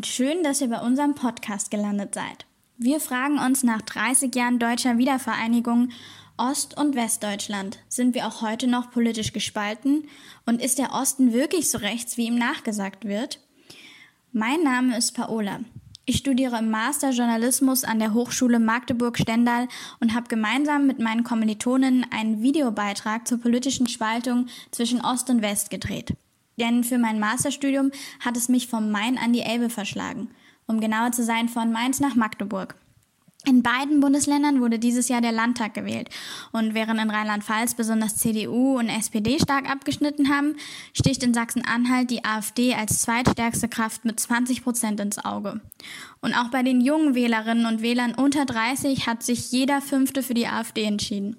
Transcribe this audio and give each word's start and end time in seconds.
und 0.00 0.06
schön, 0.06 0.42
dass 0.42 0.62
ihr 0.62 0.70
bei 0.70 0.80
unserem 0.80 1.14
Podcast 1.14 1.70
gelandet 1.70 2.14
seid. 2.14 2.46
Wir 2.78 3.00
fragen 3.00 3.38
uns 3.38 3.62
nach 3.62 3.82
30 3.82 4.34
Jahren 4.34 4.58
deutscher 4.58 4.96
Wiedervereinigung 4.96 5.90
Ost- 6.38 6.74
und 6.74 6.94
Westdeutschland. 6.94 7.80
Sind 7.90 8.14
wir 8.14 8.26
auch 8.26 8.40
heute 8.40 8.66
noch 8.66 8.90
politisch 8.90 9.34
gespalten? 9.34 10.08
Und 10.46 10.62
ist 10.62 10.78
der 10.78 10.94
Osten 10.94 11.34
wirklich 11.34 11.70
so 11.70 11.76
rechts, 11.76 12.16
wie 12.16 12.28
ihm 12.28 12.38
nachgesagt 12.38 13.04
wird? 13.04 13.40
Mein 14.32 14.62
Name 14.62 14.96
ist 14.96 15.12
Paola. 15.12 15.60
Ich 16.06 16.16
studiere 16.16 16.60
im 16.60 16.70
Master 16.70 17.10
Journalismus 17.10 17.84
an 17.84 17.98
der 17.98 18.14
Hochschule 18.14 18.58
Magdeburg-Stendal 18.58 19.68
und 20.00 20.14
habe 20.14 20.28
gemeinsam 20.28 20.86
mit 20.86 20.98
meinen 20.98 21.24
Kommilitonen 21.24 22.06
einen 22.10 22.40
Videobeitrag 22.40 23.28
zur 23.28 23.38
politischen 23.38 23.86
Spaltung 23.86 24.46
zwischen 24.70 25.02
Ost 25.02 25.28
und 25.28 25.42
West 25.42 25.68
gedreht. 25.68 26.14
Denn 26.60 26.84
für 26.84 26.98
mein 26.98 27.18
Masterstudium 27.18 27.90
hat 28.20 28.36
es 28.36 28.48
mich 28.48 28.68
vom 28.68 28.90
Main 28.92 29.18
an 29.18 29.32
die 29.32 29.40
Elbe 29.40 29.70
verschlagen, 29.70 30.28
um 30.66 30.78
genauer 30.80 31.10
zu 31.10 31.24
sein 31.24 31.48
von 31.48 31.72
Mainz 31.72 31.98
nach 31.98 32.14
Magdeburg. 32.14 32.76
In 33.46 33.62
beiden 33.62 34.00
Bundesländern 34.00 34.60
wurde 34.60 34.78
dieses 34.78 35.08
Jahr 35.08 35.22
der 35.22 35.32
Landtag 35.32 35.72
gewählt. 35.72 36.10
Und 36.52 36.74
während 36.74 37.00
in 37.00 37.08
Rheinland-Pfalz 37.08 37.72
besonders 37.72 38.16
CDU 38.16 38.78
und 38.78 38.90
SPD 38.90 39.38
stark 39.38 39.70
abgeschnitten 39.70 40.28
haben, 40.28 40.56
sticht 40.92 41.22
in 41.22 41.32
Sachsen-Anhalt 41.32 42.10
die 42.10 42.22
AfD 42.22 42.74
als 42.74 43.00
zweitstärkste 43.00 43.68
Kraft 43.68 44.04
mit 44.04 44.20
20 44.20 44.62
Prozent 44.62 45.00
ins 45.00 45.24
Auge. 45.24 45.62
Und 46.20 46.34
auch 46.34 46.50
bei 46.50 46.62
den 46.62 46.82
jungen 46.82 47.14
Wählerinnen 47.14 47.64
und 47.64 47.80
Wählern 47.80 48.14
unter 48.14 48.44
30 48.44 49.06
hat 49.06 49.22
sich 49.22 49.50
jeder 49.52 49.80
Fünfte 49.80 50.22
für 50.22 50.34
die 50.34 50.46
AfD 50.46 50.84
entschieden. 50.84 51.38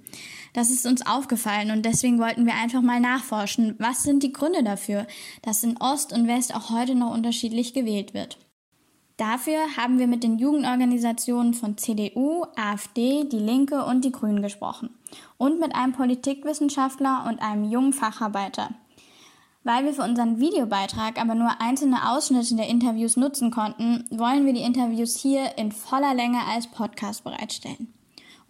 Das 0.54 0.70
ist 0.70 0.86
uns 0.86 1.06
aufgefallen 1.06 1.72
und 1.72 1.86
deswegen 1.86 2.20
wollten 2.20 2.46
wir 2.46 2.56
einfach 2.56 2.82
mal 2.82 3.00
nachforschen, 3.00 3.76
was 3.80 4.04
sind 4.04 4.22
die 4.24 4.34
Gründe 4.34 4.64
dafür, 4.64 5.08
dass 5.42 5.64
in 5.64 5.78
Ost 5.78 6.12
und 6.12 6.28
West 6.28 6.54
auch 6.56 6.70
heute 6.70 6.96
noch 6.96 7.14
unterschiedlich 7.14 7.74
gewählt 7.74 8.14
wird. 8.14 8.38
Dafür 9.16 9.60
haben 9.78 10.00
wir 10.00 10.08
mit 10.08 10.24
den 10.24 10.40
Jugendorganisationen 10.40 11.54
von 11.54 11.78
CDU, 11.78 12.44
AfD, 12.56 13.24
Die 13.26 13.38
Linke 13.38 13.86
und 13.86 14.04
die 14.04 14.12
Grünen 14.12 14.42
gesprochen 14.42 14.90
und 15.38 15.60
mit 15.60 15.76
einem 15.76 15.94
Politikwissenschaftler 15.94 17.26
und 17.30 17.42
einem 17.42 17.70
jungen 17.70 17.94
Facharbeiter. 17.94 18.72
Weil 19.64 19.86
wir 19.86 19.94
für 19.94 20.02
unseren 20.02 20.40
Videobeitrag 20.40 21.22
aber 21.22 21.36
nur 21.36 21.62
einzelne 21.62 22.10
Ausschnitte 22.10 22.56
der 22.56 22.68
Interviews 22.68 23.16
nutzen 23.16 23.52
konnten, 23.52 24.06
wollen 24.10 24.48
wir 24.48 24.54
die 24.54 24.64
Interviews 24.64 25.16
hier 25.16 25.56
in 25.56 25.72
voller 25.72 26.16
Länge 26.16 26.40
als 26.48 26.66
Podcast 26.66 27.24
bereitstellen. 27.24 27.94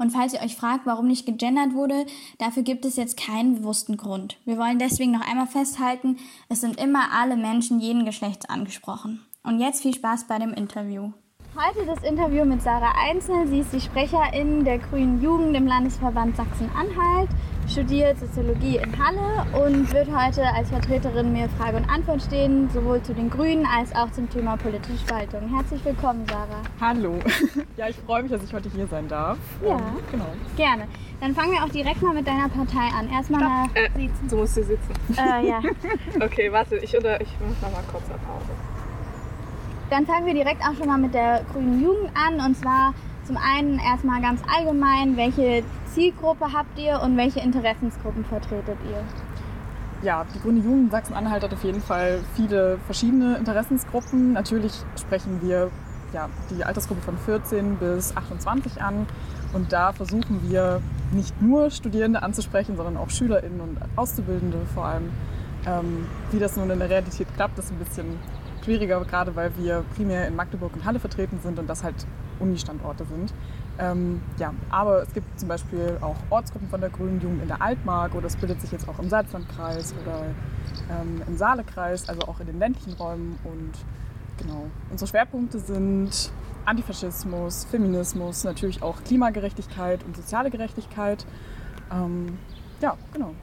Und 0.01 0.09
falls 0.09 0.33
ihr 0.33 0.41
euch 0.41 0.55
fragt, 0.55 0.87
warum 0.87 1.07
nicht 1.07 1.27
gegendert 1.27 1.75
wurde, 1.75 2.07
dafür 2.39 2.63
gibt 2.63 2.85
es 2.85 2.95
jetzt 2.95 3.17
keinen 3.17 3.57
bewussten 3.57 3.97
Grund. 3.97 4.35
Wir 4.45 4.57
wollen 4.57 4.79
deswegen 4.79 5.11
noch 5.11 5.21
einmal 5.21 5.45
festhalten, 5.45 6.17
es 6.49 6.61
sind 6.61 6.79
immer 6.79 7.11
alle 7.13 7.37
Menschen 7.37 7.79
jeden 7.79 8.03
Geschlechts 8.03 8.49
angesprochen. 8.49 9.23
Und 9.43 9.59
jetzt 9.59 9.83
viel 9.83 9.93
Spaß 9.93 10.25
bei 10.25 10.39
dem 10.39 10.53
Interview. 10.53 11.11
Heute 11.53 11.85
das 11.85 12.01
Interview 12.03 12.45
mit 12.45 12.61
Sarah 12.61 12.93
Einzel. 12.97 13.45
Sie 13.45 13.59
ist 13.59 13.73
die 13.73 13.81
Sprecherin 13.81 14.63
der 14.63 14.77
Grünen 14.77 15.21
Jugend 15.21 15.53
im 15.53 15.67
Landesverband 15.67 16.37
Sachsen-Anhalt, 16.37 17.27
studiert 17.67 18.17
Soziologie 18.19 18.77
in 18.77 18.97
Halle 18.97 19.45
und 19.61 19.91
wird 19.91 20.07
heute 20.15 20.45
als 20.45 20.69
Vertreterin 20.69 21.33
mir 21.33 21.49
Frage 21.49 21.75
und 21.75 21.89
Antwort 21.89 22.21
stehen, 22.21 22.69
sowohl 22.69 23.01
zu 23.01 23.13
den 23.13 23.29
Grünen 23.29 23.65
als 23.65 23.93
auch 23.93 24.09
zum 24.11 24.29
Thema 24.29 24.55
politische 24.55 24.97
Spaltung. 24.99 25.53
Herzlich 25.53 25.83
willkommen, 25.83 26.25
Sarah. 26.29 26.61
Hallo. 26.79 27.19
Ja, 27.77 27.89
ich 27.89 27.97
freue 27.97 28.21
mich, 28.21 28.31
dass 28.31 28.43
ich 28.43 28.53
heute 28.53 28.69
hier 28.69 28.85
sein 28.87 29.07
darf. 29.07 29.37
Ja, 29.65 29.75
ähm, 29.75 29.81
genau. 30.11 30.27
Gerne. 30.55 30.87
Dann 31.19 31.33
fangen 31.33 31.51
wir 31.51 31.63
auch 31.63 31.69
direkt 31.69 32.01
mal 32.01 32.13
mit 32.13 32.27
deiner 32.27 32.47
Partei 32.47 32.95
an. 32.97 33.09
Erstmal 33.09 33.41
nach 33.41 33.75
äh, 33.75 33.89
sitzen. 33.95 34.27
Du 34.29 34.37
musst 34.37 34.53
hier 34.53 34.65
sitzen. 34.65 34.93
Äh, 35.17 35.47
ja. 35.47 35.61
okay, 36.21 36.51
warte, 36.51 36.77
ich, 36.77 36.95
oder, 36.95 37.19
ich 37.19 37.29
mache 37.61 37.73
mal 37.73 37.83
kurz 37.91 38.03
eine 38.09 38.19
Pause. 38.19 38.70
Dann 39.91 40.05
fangen 40.05 40.25
wir 40.25 40.33
direkt 40.33 40.61
auch 40.61 40.73
schon 40.73 40.87
mal 40.87 40.97
mit 40.97 41.13
der 41.13 41.43
Grünen 41.51 41.83
Jugend 41.83 42.11
an. 42.15 42.39
Und 42.39 42.55
zwar 42.55 42.93
zum 43.25 43.35
einen 43.35 43.77
erstmal 43.77 44.21
ganz 44.21 44.41
allgemein, 44.47 45.17
welche 45.17 45.63
Zielgruppe 45.93 46.53
habt 46.53 46.79
ihr 46.79 47.01
und 47.01 47.17
welche 47.17 47.41
Interessensgruppen 47.41 48.23
vertretet 48.23 48.77
ihr? 48.89 49.03
Ja, 50.01 50.25
die 50.33 50.39
Grüne 50.39 50.61
Jugend 50.61 50.91
Sachsen-Anhalt 50.91 51.43
hat 51.43 51.53
auf 51.53 51.63
jeden 51.65 51.81
Fall 51.81 52.21
viele 52.35 52.77
verschiedene 52.85 53.35
Interessensgruppen. 53.35 54.31
Natürlich 54.31 54.71
sprechen 54.97 55.41
wir 55.41 55.69
ja, 56.13 56.29
die 56.49 56.63
Altersgruppe 56.63 57.01
von 57.01 57.17
14 57.17 57.75
bis 57.75 58.15
28 58.15 58.81
an. 58.81 59.07
Und 59.51 59.73
da 59.73 59.91
versuchen 59.91 60.39
wir 60.49 60.81
nicht 61.11 61.41
nur 61.41 61.69
Studierende 61.69 62.23
anzusprechen, 62.23 62.77
sondern 62.77 62.95
auch 62.95 63.09
SchülerInnen 63.09 63.59
und 63.59 63.77
Auszubildende 63.97 64.59
vor 64.73 64.85
allem. 64.85 65.09
Ähm, 65.67 66.07
wie 66.31 66.39
das 66.39 66.55
nun 66.55 66.69
in 66.69 66.79
der 66.79 66.89
Realität 66.89 67.27
klappt, 67.35 67.59
ist 67.59 67.71
ein 67.71 67.77
bisschen 67.77 68.17
schwieriger, 68.63 69.03
gerade 69.05 69.35
weil 69.35 69.51
wir 69.57 69.83
primär 69.95 70.27
in 70.27 70.35
Magdeburg 70.35 70.73
und 70.73 70.85
Halle 70.85 70.99
vertreten 70.99 71.39
sind 71.41 71.59
und 71.59 71.67
das 71.67 71.83
halt 71.83 71.95
Uni-Standorte 72.39 73.05
sind. 73.05 73.33
Ähm, 73.79 74.21
ja, 74.37 74.53
aber 74.69 75.01
es 75.01 75.13
gibt 75.13 75.39
zum 75.39 75.47
Beispiel 75.47 75.97
auch 76.01 76.17
Ortsgruppen 76.29 76.69
von 76.69 76.81
der 76.81 76.89
Grünen 76.89 77.21
Jugend 77.21 77.41
in 77.41 77.47
der 77.47 77.61
Altmark 77.61 78.13
oder 78.15 78.27
es 78.27 78.35
bildet 78.35 78.61
sich 78.61 78.71
jetzt 78.71 78.87
auch 78.87 78.99
im 78.99 79.09
Salzlandkreis 79.09 79.93
oder 80.01 80.25
ähm, 80.89 81.21
im 81.27 81.37
Saalekreis, 81.37 82.09
also 82.09 82.21
auch 82.27 82.39
in 82.39 82.47
den 82.47 82.59
ländlichen 82.59 82.93
Räumen. 82.93 83.39
Und 83.43 83.71
genau, 84.37 84.65
unsere 84.89 85.07
Schwerpunkte 85.09 85.59
sind 85.59 86.31
Antifaschismus, 86.65 87.65
Feminismus, 87.65 88.43
natürlich 88.43 88.83
auch 88.83 89.03
Klimagerechtigkeit 89.03 90.03
und 90.03 90.15
soziale 90.15 90.51
Gerechtigkeit. 90.51 91.25
Ähm, 91.91 92.37
ja, 92.81 92.97
genau. 93.13 93.33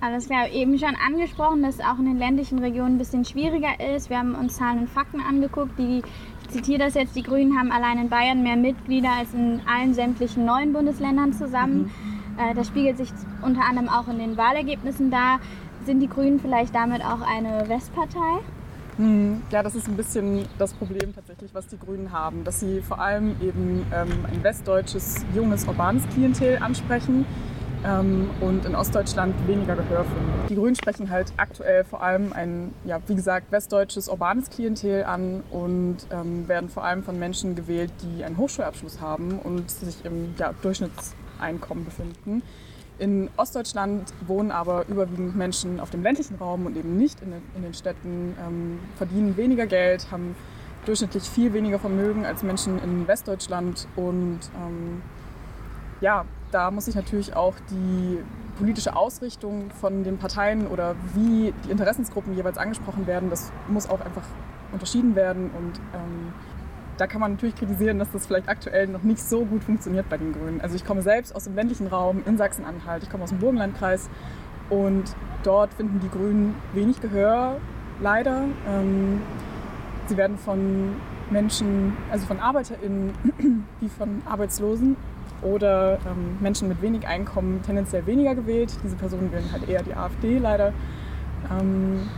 Alles 0.00 0.26
klar, 0.26 0.50
eben 0.50 0.78
schon 0.78 0.94
angesprochen, 0.94 1.62
dass 1.62 1.76
es 1.76 1.80
auch 1.80 1.98
in 1.98 2.04
den 2.04 2.18
ländlichen 2.18 2.58
Regionen 2.58 2.96
ein 2.96 2.98
bisschen 2.98 3.24
schwieriger 3.24 3.80
ist. 3.94 4.10
Wir 4.10 4.18
haben 4.18 4.34
uns 4.34 4.56
Zahlen 4.56 4.80
und 4.80 4.90
Fakten 4.90 5.20
angeguckt. 5.20 5.78
Die, 5.78 6.02
ich 6.42 6.48
zitiere 6.50 6.80
das 6.80 6.94
jetzt, 6.94 7.16
die 7.16 7.22
Grünen 7.22 7.58
haben 7.58 7.72
allein 7.72 7.98
in 7.98 8.08
Bayern 8.10 8.42
mehr 8.42 8.56
Mitglieder 8.56 9.10
als 9.10 9.32
in 9.32 9.60
allen 9.66 9.94
sämtlichen 9.94 10.44
neuen 10.44 10.72
Bundesländern 10.74 11.32
zusammen. 11.32 11.90
Mhm. 12.36 12.38
Äh, 12.38 12.54
das 12.54 12.68
spiegelt 12.68 12.98
sich 12.98 13.08
unter 13.42 13.62
anderem 13.62 13.88
auch 13.88 14.06
in 14.08 14.18
den 14.18 14.36
Wahlergebnissen 14.36 15.10
dar. 15.10 15.40
Sind 15.86 16.00
die 16.00 16.08
Grünen 16.08 16.40
vielleicht 16.40 16.74
damit 16.74 17.02
auch 17.02 17.22
eine 17.22 17.66
Westpartei? 17.68 18.40
Mhm. 18.98 19.42
Ja, 19.50 19.62
das 19.62 19.74
ist 19.74 19.88
ein 19.88 19.96
bisschen 19.96 20.44
das 20.58 20.74
Problem 20.74 21.14
tatsächlich, 21.14 21.54
was 21.54 21.68
die 21.68 21.78
Grünen 21.78 22.12
haben, 22.12 22.44
dass 22.44 22.60
sie 22.60 22.82
vor 22.82 23.00
allem 23.00 23.34
eben 23.40 23.86
ähm, 23.94 24.08
ein 24.30 24.42
westdeutsches, 24.42 25.24
junges, 25.34 25.66
urbanes 25.66 26.06
Klientel 26.10 26.58
ansprechen 26.58 27.24
ähm, 27.86 28.30
und 28.40 28.64
in 28.64 28.74
Ostdeutschland 28.74 29.34
weniger 29.46 29.76
Gehör 29.76 30.04
finden. 30.04 30.48
Die 30.48 30.54
Grünen 30.54 30.74
sprechen 30.74 31.10
halt 31.10 31.32
aktuell 31.36 31.84
vor 31.84 32.02
allem 32.02 32.32
ein, 32.32 32.74
ja, 32.84 33.00
wie 33.06 33.14
gesagt, 33.14 33.52
westdeutsches 33.52 34.08
urbanes 34.08 34.50
Klientel 34.50 35.04
an 35.04 35.42
und 35.50 35.98
ähm, 36.10 36.48
werden 36.48 36.68
vor 36.68 36.84
allem 36.84 37.02
von 37.02 37.18
Menschen 37.18 37.54
gewählt, 37.54 37.92
die 38.02 38.24
einen 38.24 38.36
Hochschulabschluss 38.36 39.00
haben 39.00 39.38
und 39.38 39.70
sich 39.70 40.04
im 40.04 40.34
ja, 40.38 40.52
Durchschnittseinkommen 40.62 41.84
befinden. 41.84 42.42
In 42.98 43.28
Ostdeutschland 43.36 44.12
wohnen 44.26 44.50
aber 44.50 44.86
überwiegend 44.88 45.36
Menschen 45.36 45.80
auf 45.80 45.90
dem 45.90 46.02
ländlichen 46.02 46.36
Raum 46.36 46.64
und 46.64 46.76
eben 46.76 46.96
nicht 46.96 47.20
in 47.20 47.30
den, 47.30 47.42
in 47.54 47.62
den 47.62 47.74
Städten, 47.74 48.34
ähm, 48.46 48.78
verdienen 48.96 49.36
weniger 49.36 49.66
Geld, 49.66 50.10
haben 50.10 50.34
durchschnittlich 50.86 51.24
viel 51.24 51.52
weniger 51.52 51.78
Vermögen 51.78 52.24
als 52.24 52.42
Menschen 52.42 52.82
in 52.82 53.06
Westdeutschland 53.06 53.86
und 53.96 54.38
ähm, 54.56 55.02
ja, 56.00 56.24
da 56.56 56.70
muss 56.70 56.86
sich 56.86 56.94
natürlich 56.94 57.36
auch 57.36 57.54
die 57.70 58.18
politische 58.56 58.96
Ausrichtung 58.96 59.70
von 59.78 60.04
den 60.04 60.16
Parteien 60.16 60.66
oder 60.68 60.96
wie 61.12 61.52
die 61.66 61.70
Interessensgruppen 61.70 62.34
jeweils 62.34 62.56
angesprochen 62.56 63.06
werden, 63.06 63.28
das 63.28 63.52
muss 63.68 63.86
auch 63.90 64.00
einfach 64.00 64.22
unterschieden 64.72 65.14
werden. 65.14 65.50
Und 65.50 65.78
ähm, 65.92 66.32
da 66.96 67.06
kann 67.06 67.20
man 67.20 67.32
natürlich 67.32 67.56
kritisieren, 67.56 67.98
dass 67.98 68.10
das 68.10 68.26
vielleicht 68.26 68.48
aktuell 68.48 68.86
noch 68.86 69.02
nicht 69.02 69.20
so 69.20 69.44
gut 69.44 69.64
funktioniert 69.64 70.08
bei 70.08 70.16
den 70.16 70.32
Grünen. 70.32 70.62
Also 70.62 70.76
ich 70.76 70.86
komme 70.86 71.02
selbst 71.02 71.36
aus 71.36 71.44
dem 71.44 71.54
ländlichen 71.54 71.88
Raum 71.88 72.22
in 72.24 72.38
Sachsen-Anhalt, 72.38 73.02
ich 73.02 73.10
komme 73.10 73.24
aus 73.24 73.30
dem 73.30 73.38
Burgenlandkreis 73.38 74.08
und 74.70 75.14
dort 75.42 75.74
finden 75.74 76.00
die 76.00 76.08
Grünen 76.08 76.54
wenig 76.72 77.02
Gehör, 77.02 77.58
leider. 78.00 78.44
Ähm, 78.66 79.20
sie 80.06 80.16
werden 80.16 80.38
von 80.38 80.94
Menschen, 81.28 81.94
also 82.10 82.24
von 82.24 82.40
ArbeiterInnen 82.40 83.12
wie 83.80 83.90
von 83.90 84.22
Arbeitslosen 84.24 84.96
oder 85.42 85.98
ähm, 86.06 86.38
Menschen 86.40 86.68
mit 86.68 86.82
wenig 86.82 87.06
Einkommen 87.06 87.62
tendenziell 87.62 88.06
weniger 88.06 88.34
gewählt. 88.34 88.76
Diese 88.82 88.96
Personen 88.96 89.32
wählen 89.32 89.50
halt 89.52 89.68
eher 89.68 89.82
die 89.82 89.94
AfD 89.94 90.38
leider. 90.38 90.72
Ähm, 91.50 92.08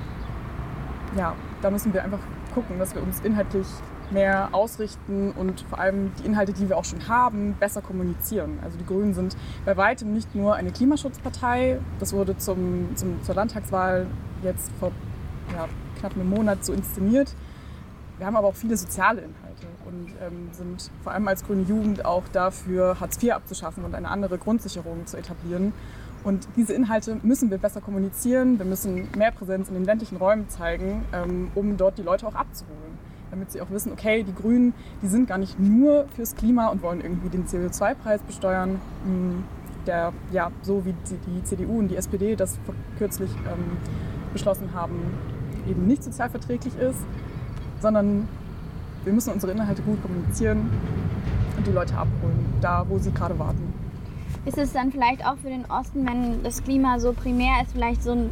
ja, 1.17 1.35
da 1.63 1.71
müssen 1.71 1.93
wir 1.93 2.05
einfach 2.05 2.21
gucken, 2.55 2.79
dass 2.79 2.95
wir 2.95 3.03
uns 3.03 3.21
inhaltlich 3.21 3.67
mehr 4.11 4.49
ausrichten 4.53 5.33
und 5.33 5.61
vor 5.69 5.79
allem 5.79 6.13
die 6.19 6.27
Inhalte, 6.27 6.53
die 6.53 6.69
wir 6.69 6.79
auch 6.79 6.85
schon 6.85 7.09
haben, 7.09 7.55
besser 7.61 7.83
kommunizieren. 7.83 8.59
Also 8.63 8.79
die 8.79 8.87
Grünen 8.87 9.15
sind 9.15 9.37
bei 9.65 9.77
weitem 9.77 10.15
nicht 10.15 10.35
nur 10.35 10.55
eine 10.55 10.71
Klimaschutzpartei. 10.71 11.79
Das 11.99 12.13
wurde 12.13 12.37
zum, 12.39 12.97
zum 12.97 13.23
zur 13.23 13.35
Landtagswahl 13.35 14.07
jetzt 14.43 14.71
vor 14.81 14.93
ja, 15.55 15.67
knapp 15.99 16.15
einem 16.15 16.31
Monat 16.31 16.65
so 16.65 16.73
inszeniert. 16.73 17.35
Wir 18.17 18.27
haben 18.27 18.37
aber 18.37 18.49
auch 18.49 18.55
viele 18.55 18.77
soziale 18.77 19.21
Inhalte 19.21 19.48
und 19.89 20.13
ähm, 20.21 20.49
sind 20.53 20.91
vor 21.03 21.13
allem 21.13 21.27
als 21.29 21.45
Grüne 21.45 21.63
Jugend 21.63 22.05
auch 22.05 22.25
dafür, 22.33 23.01
Hartz 23.01 23.23
IV 23.23 23.33
abzuschaffen 23.33 23.85
und 23.85 23.95
eine 23.95 24.09
andere 24.09 24.39
Grundsicherung 24.39 25.07
zu 25.07 25.17
etablieren. 25.17 25.73
Und 26.25 26.49
diese 26.57 26.75
Inhalte 26.75 27.19
müssen 27.23 27.51
wir 27.51 27.59
besser 27.59 27.81
kommunizieren. 27.81 28.59
Wir 28.59 28.67
müssen 28.67 29.09
mehr 29.17 29.31
Präsenz 29.31 29.69
in 29.69 29.75
den 29.75 29.85
ländlichen 29.85 30.17
Räumen 30.17 30.49
zeigen, 30.49 31.05
ähm, 31.13 31.51
um 31.55 31.77
dort 31.77 31.99
die 31.99 32.03
Leute 32.03 32.27
auch 32.27 32.35
abzuholen. 32.35 32.79
damit 33.31 33.53
sie 33.53 33.61
auch 33.61 33.69
wissen, 33.69 33.93
okay, 33.93 34.23
die 34.23 34.35
Grünen, 34.35 34.73
die 35.03 35.07
sind 35.07 35.29
gar 35.29 35.37
nicht 35.37 35.61
nur 35.61 36.07
fürs 36.17 36.35
Klima 36.35 36.69
und 36.69 36.81
wollen 36.81 37.03
irgendwie 37.03 37.29
den 37.29 37.47
CO2-Preis 37.47 38.23
besteuern, 38.23 38.81
hm, 39.05 39.45
der 39.87 40.15
ja 40.33 40.51
so 40.63 40.87
wie 40.87 40.95
die 41.31 41.45
CDU 41.45 41.79
und 41.79 41.89
die 41.89 41.97
SPD 41.97 42.37
das 42.37 42.59
kürzlich 42.97 43.31
ähm, 43.47 43.77
beschlossen 44.33 44.71
haben, 44.73 44.95
eben 45.69 45.87
nicht 45.87 46.05
sozialverträglich 46.05 46.75
ist, 46.79 47.01
sondern 47.81 48.29
wir 49.09 49.15
müssen 49.15 49.33
unsere 49.33 49.53
Inhalte 49.53 49.81
gut 49.81 50.03
kommunizieren 50.03 50.71
und 51.57 51.67
die 51.67 51.73
Leute 51.73 51.95
abholen, 51.95 52.45
da 52.61 52.85
wo 52.87 52.99
sie 52.99 53.11
gerade 53.11 53.39
warten. 53.39 53.73
Ist 54.45 54.59
es 54.59 54.75
dann 54.75 54.93
vielleicht 54.93 55.25
auch 55.27 55.37
für 55.39 55.49
den 55.49 55.65
Osten, 55.65 56.07
wenn 56.07 56.43
das 56.43 56.63
Klima 56.63 56.99
so 56.99 57.15
primär 57.15 57.63
ist, 57.63 57.73
vielleicht 57.73 58.03
so 58.03 58.13
ein 58.13 58.31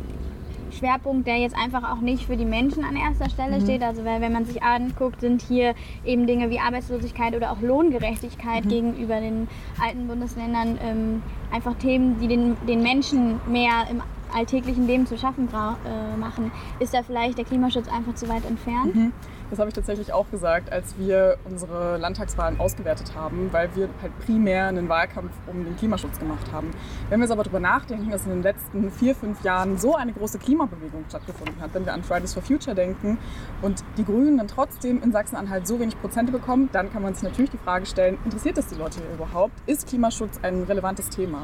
Schwerpunkt, 0.70 1.26
der 1.26 1.38
jetzt 1.38 1.56
einfach 1.56 1.90
auch 1.90 2.02
nicht 2.02 2.26
für 2.26 2.36
die 2.36 2.44
Menschen 2.44 2.84
an 2.84 2.94
erster 2.94 3.30
Stelle 3.30 3.58
mhm. 3.58 3.62
steht. 3.62 3.82
Also 3.82 4.04
weil, 4.04 4.20
wenn 4.20 4.32
man 4.32 4.44
sich 4.44 4.62
anguckt, 4.62 5.22
sind 5.22 5.40
hier 5.40 5.74
eben 6.04 6.26
Dinge 6.26 6.50
wie 6.50 6.58
Arbeitslosigkeit 6.58 7.34
oder 7.34 7.52
auch 7.52 7.62
Lohngerechtigkeit 7.62 8.66
mhm. 8.66 8.68
gegenüber 8.68 9.18
den 9.20 9.48
alten 9.82 10.06
Bundesländern 10.06 10.78
ähm, 10.82 11.22
einfach 11.50 11.74
Themen, 11.76 12.20
die 12.20 12.28
den, 12.28 12.56
den 12.68 12.82
Menschen 12.82 13.40
mehr 13.50 13.86
im 13.90 14.02
alltäglichen 14.34 14.86
Leben 14.86 15.06
zu 15.06 15.16
schaffen 15.16 15.48
äh, 15.48 16.16
machen. 16.16 16.50
Ist 16.80 16.94
da 16.94 17.02
vielleicht 17.02 17.38
der 17.38 17.44
Klimaschutz 17.44 17.88
einfach 17.88 18.14
zu 18.14 18.28
weit 18.28 18.44
entfernt? 18.44 18.94
Mhm. 18.94 19.12
Das 19.48 19.60
habe 19.60 19.68
ich 19.68 19.74
tatsächlich 19.74 20.12
auch 20.12 20.28
gesagt, 20.30 20.72
als 20.72 20.98
wir 20.98 21.38
unsere 21.44 21.98
Landtagswahlen 21.98 22.58
ausgewertet 22.58 23.14
haben, 23.14 23.48
weil 23.52 23.74
wir 23.76 23.88
halt 24.02 24.18
primär 24.18 24.66
einen 24.66 24.88
Wahlkampf 24.88 25.30
um 25.46 25.64
den 25.64 25.76
Klimaschutz 25.76 26.18
gemacht 26.18 26.50
haben. 26.52 26.72
Wenn 27.08 27.20
wir 27.20 27.26
jetzt 27.26 27.32
aber 27.32 27.44
darüber 27.44 27.60
nachdenken, 27.60 28.10
dass 28.10 28.24
in 28.24 28.32
den 28.32 28.42
letzten 28.42 28.90
vier, 28.90 29.14
fünf 29.14 29.44
Jahren 29.44 29.78
so 29.78 29.94
eine 29.94 30.12
große 30.12 30.38
Klimabewegung 30.38 31.04
stattgefunden 31.08 31.60
hat, 31.60 31.74
wenn 31.74 31.86
wir 31.86 31.94
an 31.94 32.02
Fridays 32.02 32.34
for 32.34 32.42
Future 32.42 32.74
denken 32.74 33.18
und 33.62 33.84
die 33.96 34.04
Grünen 34.04 34.38
dann 34.38 34.48
trotzdem 34.48 35.00
in 35.02 35.12
Sachsen-Anhalt 35.12 35.66
so 35.68 35.78
wenig 35.78 36.00
Prozente 36.00 36.32
bekommen, 36.32 36.68
dann 36.72 36.92
kann 36.92 37.02
man 37.02 37.14
sich 37.14 37.22
natürlich 37.22 37.50
die 37.50 37.58
Frage 37.58 37.86
stellen, 37.86 38.18
interessiert 38.24 38.56
das 38.56 38.66
die 38.66 38.74
Leute 38.74 38.98
überhaupt? 39.14 39.54
Ist 39.66 39.86
Klimaschutz 39.86 40.40
ein 40.42 40.64
relevantes 40.64 41.08
Thema? 41.08 41.42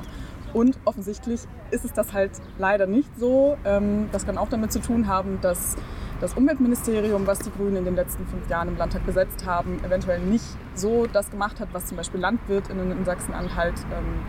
Und 0.52 0.78
offensichtlich 0.84 1.40
ist 1.70 1.84
es 1.84 1.92
das 1.92 2.12
halt 2.12 2.32
leider 2.58 2.86
nicht 2.86 3.10
so. 3.18 3.56
Ähm, 3.64 4.08
das 4.12 4.26
kann 4.26 4.38
auch 4.38 4.48
damit 4.48 4.72
zu 4.72 4.80
tun 4.80 5.06
haben, 5.06 5.40
dass 5.40 5.76
das 6.20 6.34
Umweltministerium, 6.34 7.26
was 7.26 7.40
die 7.40 7.50
Grünen 7.50 7.76
in 7.76 7.84
den 7.84 7.96
letzten 7.96 8.26
fünf 8.26 8.48
Jahren 8.48 8.68
im 8.68 8.76
Landtag 8.76 9.04
besetzt 9.04 9.44
haben, 9.44 9.82
eventuell 9.84 10.20
nicht 10.20 10.44
so 10.74 11.06
das 11.06 11.30
gemacht 11.30 11.58
hat, 11.58 11.68
was 11.72 11.86
zum 11.86 11.96
Beispiel 11.96 12.20
LandwirtInnen 12.20 12.92
in 12.92 13.04
Sachsen-Anhalt 13.04 13.74
ähm, 13.92 14.20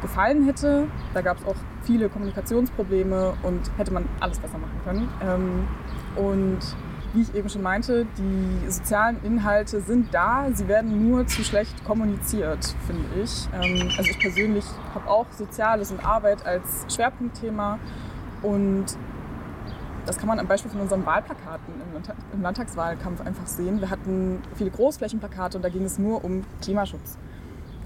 gefallen 0.00 0.44
hätte. 0.44 0.86
Da 1.12 1.22
gab 1.22 1.38
es 1.38 1.44
auch 1.44 1.56
viele 1.82 2.08
Kommunikationsprobleme 2.08 3.34
und 3.42 3.70
hätte 3.76 3.92
man 3.92 4.08
alles 4.20 4.38
besser 4.38 4.58
machen 4.58 4.80
können. 4.84 5.08
Ähm, 5.22 5.66
und 6.16 6.60
wie 7.14 7.22
ich 7.22 7.34
eben 7.34 7.48
schon 7.48 7.62
meinte, 7.62 8.06
die 8.18 8.70
sozialen 8.70 9.22
Inhalte 9.22 9.80
sind 9.80 10.12
da, 10.12 10.46
sie 10.52 10.68
werden 10.68 11.08
nur 11.08 11.26
zu 11.26 11.44
schlecht 11.44 11.84
kommuniziert, 11.84 12.74
finde 12.86 13.22
ich. 13.22 13.48
Ähm, 13.54 13.88
also 13.96 14.10
ich 14.10 14.18
persönlich 14.18 14.64
habe 14.94 15.08
auch 15.08 15.26
Soziales 15.32 15.92
und 15.92 16.04
Arbeit 16.04 16.44
als 16.44 16.84
Schwerpunktthema 16.94 17.78
und 18.42 18.86
das 20.06 20.18
kann 20.18 20.28
man 20.28 20.38
am 20.38 20.46
Beispiel 20.46 20.70
von 20.70 20.80
unseren 20.80 21.06
Wahlplakaten 21.06 21.72
im 22.32 22.42
Landtagswahlkampf 22.42 23.22
einfach 23.22 23.46
sehen. 23.46 23.80
Wir 23.80 23.88
hatten 23.88 24.42
viele 24.54 24.70
Großflächenplakate 24.70 25.56
und 25.56 25.62
da 25.62 25.70
ging 25.70 25.84
es 25.84 25.98
nur 25.98 26.22
um 26.22 26.44
Klimaschutz. 26.60 27.16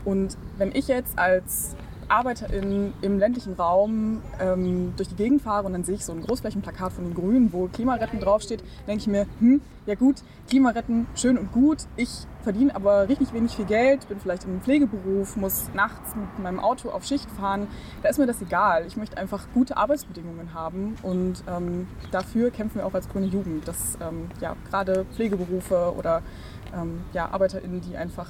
Und 0.05 0.37
wenn 0.57 0.75
ich 0.75 0.89
jetzt 0.89 1.17
als 1.19 1.77
ArbeiterInnen 2.09 2.95
im 3.03 3.19
ländlichen 3.19 3.55
Raum 3.55 4.23
ähm, 4.41 4.95
durch 4.97 5.09
die 5.09 5.17
Gegend 5.17 5.43
fahre 5.43 5.67
und 5.67 5.73
dann 5.73 5.85
sehe 5.85 5.97
ich 5.97 6.05
so 6.05 6.13
ein 6.13 6.23
Großflächenplakat 6.23 6.93
von 6.93 7.05
den 7.05 7.15
Grünen, 7.15 7.53
wo 7.53 7.69
Klimaretten 7.69 8.21
draufsteht, 8.21 8.63
denke 8.87 9.01
ich 9.01 9.07
mir, 9.07 9.27
hm, 9.41 9.61
ja 9.87 9.95
gut, 9.95 10.17
Klimaretten, 10.49 11.07
schön 11.15 11.39
und 11.39 11.53
gut. 11.53 11.79
Ich 11.97 12.11
verdiene 12.43 12.75
aber 12.75 13.09
richtig 13.09 13.33
wenig 13.33 13.53
viel 13.57 13.65
Geld, 13.65 14.09
bin 14.09 14.21
vielleicht 14.21 14.45
in 14.45 14.51
einem 14.51 14.61
Pflegeberuf, 14.61 15.37
muss 15.37 15.71
nachts 15.75 16.15
mit 16.15 16.39
meinem 16.39 16.61
Auto 16.61 16.91
auf 16.91 17.05
Schicht 17.05 17.31
fahren. 17.31 17.67
Da 18.03 18.11
ist 18.11 18.19
mir 18.19 18.27
das 18.27 18.43
egal. 18.43 18.85
Ich 18.87 18.97
möchte 18.97 19.17
einfach 19.17 19.47
gute 19.55 19.77
Arbeitsbedingungen 19.77 20.53
haben 20.55 20.97
und 21.03 21.43
ähm, 21.49 21.87
dafür 22.11 22.51
kämpfen 22.51 22.77
wir 22.77 22.87
auch 22.87 22.95
als 22.95 23.09
grüne 23.09 23.27
Jugend, 23.27 23.67
dass 23.67 23.99
ähm, 24.01 24.29
ja, 24.41 24.57
gerade 24.69 25.07
Pflegeberufe 25.15 25.95
oder 25.97 26.23
ähm, 26.75 27.01
ja, 27.13 27.31
ArbeiterInnen, 27.33 27.81
die 27.81 27.97
einfach 27.97 28.29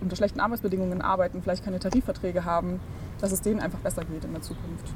unter 0.00 0.16
schlechten 0.16 0.40
Arbeitsbedingungen 0.40 1.02
arbeiten, 1.02 1.42
vielleicht 1.42 1.64
keine 1.64 1.78
Tarifverträge 1.78 2.44
haben, 2.44 2.80
dass 3.20 3.32
es 3.32 3.40
denen 3.40 3.60
einfach 3.60 3.78
besser 3.78 4.04
geht 4.04 4.24
in 4.24 4.32
der 4.32 4.42
Zukunft. 4.42 4.92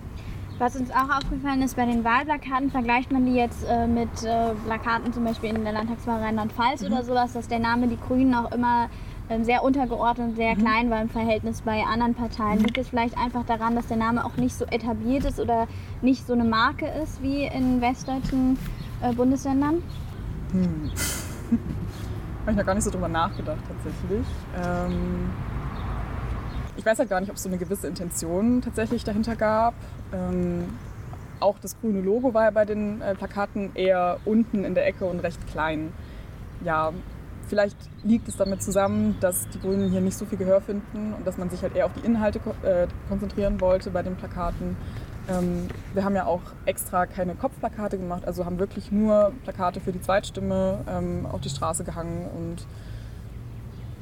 Was 0.59 0.75
uns 0.75 0.91
auch 0.91 1.09
aufgefallen 1.09 1.63
ist, 1.63 1.77
bei 1.77 1.87
den 1.87 2.03
Wahlplakaten 2.03 2.71
vergleicht 2.71 3.13
man 3.13 3.25
die 3.25 3.35
jetzt 3.35 3.65
äh, 3.69 3.87
mit 3.87 4.09
äh, 4.25 4.55
Plakaten 4.67 5.13
zum 5.13 5.25
Beispiel 5.25 5.51
in 5.51 5.63
der 5.63 5.73
Landtagswahl 5.73 6.21
Rheinland-Pfalz 6.21 6.83
mhm. 6.83 6.89
oder 6.89 7.05
sowas, 7.05 7.33
dass 7.33 7.47
der 7.47 7.61
Name 7.61 7.87
Die 7.87 7.99
Grünen 8.09 8.35
auch 8.35 8.51
immer 8.51 8.89
äh, 9.29 9.45
sehr 9.45 9.63
untergeordnet 9.63 10.31
und 10.31 10.37
sehr 10.37 10.57
mhm. 10.57 10.61
klein 10.61 10.91
war 10.91 11.01
im 11.01 11.11
Verhältnis 11.11 11.63
bei 11.63 11.85
anderen 11.85 12.15
Parteien. 12.15 12.59
Mhm. 12.59 12.65
Liegt 12.65 12.79
es 12.79 12.89
vielleicht 12.89 13.17
einfach 13.17 13.45
daran, 13.47 13.77
dass 13.77 13.87
der 13.87 13.99
Name 13.99 14.25
auch 14.25 14.37
nicht 14.37 14.57
so 14.57 14.65
etabliert 14.65 15.25
ist 15.25 15.39
oder 15.39 15.69
nicht 16.03 16.27
so 16.27 16.33
eine 16.33 16.45
Marke 16.45 16.87
ist 16.87 17.23
wie 17.23 17.45
in 17.45 17.81
westdeutschen 17.81 18.59
äh, 19.01 19.13
Bundesländern? 19.13 19.81
Hm. 20.51 20.91
Habe 22.49 22.55
ich 22.55 22.59
noch 22.61 22.67
gar 22.67 22.75
nicht 22.75 22.85
so 22.85 22.91
drüber 22.91 23.09
nachgedacht 23.09 23.59
tatsächlich. 23.69 24.27
Ähm 24.57 25.31
ich 26.79 26.87
weiß 26.87 26.99
halt 26.99 27.11
gar 27.11 27.21
nicht, 27.21 27.29
ob 27.29 27.37
es 27.37 27.43
so 27.43 27.51
eine 27.51 27.59
gewisse 27.59 27.87
Intention 27.87 28.63
tatsächlich 28.63 29.05
dahinter 29.05 29.37
gab. 29.37 29.75
Ähm, 30.15 30.65
auch 31.41 31.59
das 31.59 31.79
grüne 31.79 32.01
Logo 32.01 32.33
war 32.33 32.45
ja 32.45 32.51
bei 32.51 32.65
den 32.65 33.03
äh, 33.03 33.15
Plakaten 33.15 33.73
eher 33.75 34.17
unten 34.25 34.65
in 34.65 34.75
der 34.75 34.87
Ecke 34.87 35.05
und 35.05 35.21
recht 35.21 35.47
klein. 35.47 35.93
Ja, 36.65 36.95
vielleicht 37.49 37.77
liegt 38.03 38.29
es 38.29 38.39
damit 38.39 38.63
zusammen, 38.63 39.19
dass 39.21 39.47
die 39.51 39.61
Grünen 39.61 39.91
hier 39.91 40.01
nicht 40.01 40.17
so 40.17 40.25
viel 40.25 40.39
Gehör 40.39 40.63
finden 40.63 41.13
und 41.13 41.27
dass 41.27 41.37
man 41.37 41.51
sich 41.51 41.61
halt 41.61 41.77
eher 41.77 41.85
auf 41.85 41.93
die 41.93 42.07
Inhalte 42.07 42.41
ko 42.41 42.55
äh, 42.63 42.87
konzentrieren 43.11 43.61
wollte 43.61 43.91
bei 43.91 44.03
den 44.03 44.17
Plakaten. 44.17 44.75
Ähm, 45.29 45.69
wir 45.93 46.05
haben 46.05 46.15
ja 46.17 46.25
auch 46.27 46.41
extra 46.65 47.07
keine 47.07 47.35
Kopfplakate 47.35 47.99
gemacht, 47.99 48.25
also 48.25 48.45
haben 48.45 48.59
wirklich 48.59 48.91
nur 48.91 49.33
Plakate 49.45 49.81
für 49.81 49.93
die 49.93 50.01
Zweitstimme 50.01 50.81
ähm, 50.89 51.27
auf 51.27 51.41
die 51.41 51.51
Straße 51.51 51.85
gehangen 51.85 52.27
und 52.37 52.67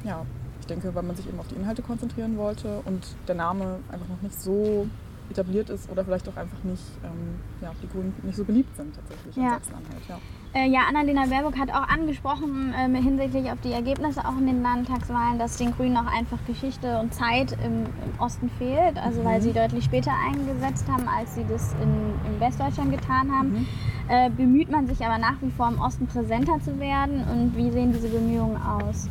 ja, 0.05 0.25
ich 0.61 0.67
denke, 0.67 0.95
weil 0.95 1.03
man 1.03 1.15
sich 1.15 1.27
eben 1.27 1.39
auf 1.39 1.47
die 1.47 1.55
Inhalte 1.55 1.81
konzentrieren 1.81 2.37
wollte 2.37 2.79
und 2.85 3.05
der 3.27 3.35
Name 3.35 3.79
einfach 3.91 4.07
noch 4.07 4.21
nicht 4.21 4.39
so 4.39 4.87
etabliert 5.29 5.69
ist 5.69 5.89
oder 5.89 6.03
vielleicht 6.03 6.27
auch 6.29 6.37
einfach 6.37 6.63
nicht, 6.63 6.83
ähm, 7.03 7.39
ja, 7.61 7.71
die 7.81 7.87
Grünen 7.87 8.13
nicht 8.23 8.35
so 8.35 8.43
beliebt 8.43 8.75
sind 8.75 8.95
tatsächlich 8.95 9.35
ja. 9.35 9.43
in 9.43 9.49
Sachsen-Anhalt. 9.49 10.03
Ja. 10.07 10.19
Äh, 10.53 10.69
ja, 10.69 10.81
Annalena 10.87 11.25
Baerbock 11.25 11.57
hat 11.57 11.69
auch 11.69 11.87
angesprochen 11.87 12.73
äh, 12.73 13.01
hinsichtlich 13.01 13.51
auf 13.51 13.59
die 13.61 13.71
Ergebnisse 13.71 14.21
auch 14.21 14.37
in 14.37 14.47
den 14.47 14.63
Landtagswahlen, 14.63 15.37
dass 15.37 15.57
den 15.57 15.71
Grünen 15.73 15.97
auch 15.97 16.11
einfach 16.11 16.39
Geschichte 16.47 16.99
und 16.99 17.13
Zeit 17.13 17.51
im, 17.63 17.83
im 17.83 18.19
Osten 18.19 18.49
fehlt, 18.57 18.97
also 18.97 19.21
mhm. 19.21 19.25
weil 19.25 19.41
sie 19.41 19.51
deutlich 19.51 19.83
später 19.83 20.11
eingesetzt 20.25 20.87
haben, 20.89 21.07
als 21.07 21.35
sie 21.35 21.45
das 21.47 21.73
in, 21.81 22.33
in 22.33 22.39
Westdeutschland 22.39 22.91
getan 22.91 23.31
haben. 23.31 23.49
Mhm. 23.49 23.67
Äh, 24.09 24.29
bemüht 24.29 24.71
man 24.71 24.87
sich 24.87 25.05
aber 25.05 25.17
nach 25.17 25.35
wie 25.41 25.51
vor 25.51 25.67
im 25.67 25.79
Osten 25.81 26.07
präsenter 26.07 26.59
zu 26.61 26.79
werden 26.79 27.23
und 27.29 27.57
wie 27.57 27.69
sehen 27.69 27.91
diese 27.91 28.07
Bemühungen 28.07 28.57
aus? 28.61 29.09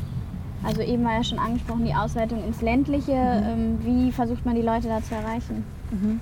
Also 0.62 0.81
eben 0.81 1.05
war 1.05 1.12
ja 1.12 1.23
schon 1.23 1.38
angesprochen, 1.38 1.85
die 1.85 1.95
Ausweitung 1.95 2.43
ins 2.45 2.62
Ländliche. 2.62 3.12
Mhm. 3.12 3.47
Ähm, 3.47 3.79
wie 3.83 4.11
versucht 4.12 4.45
man 4.45 4.57
die 4.57 4.62
Leute 4.62 4.88
da 4.88 5.02
zu 5.02 5.14
erreichen? 5.14 5.64
Mhm. 5.90 6.21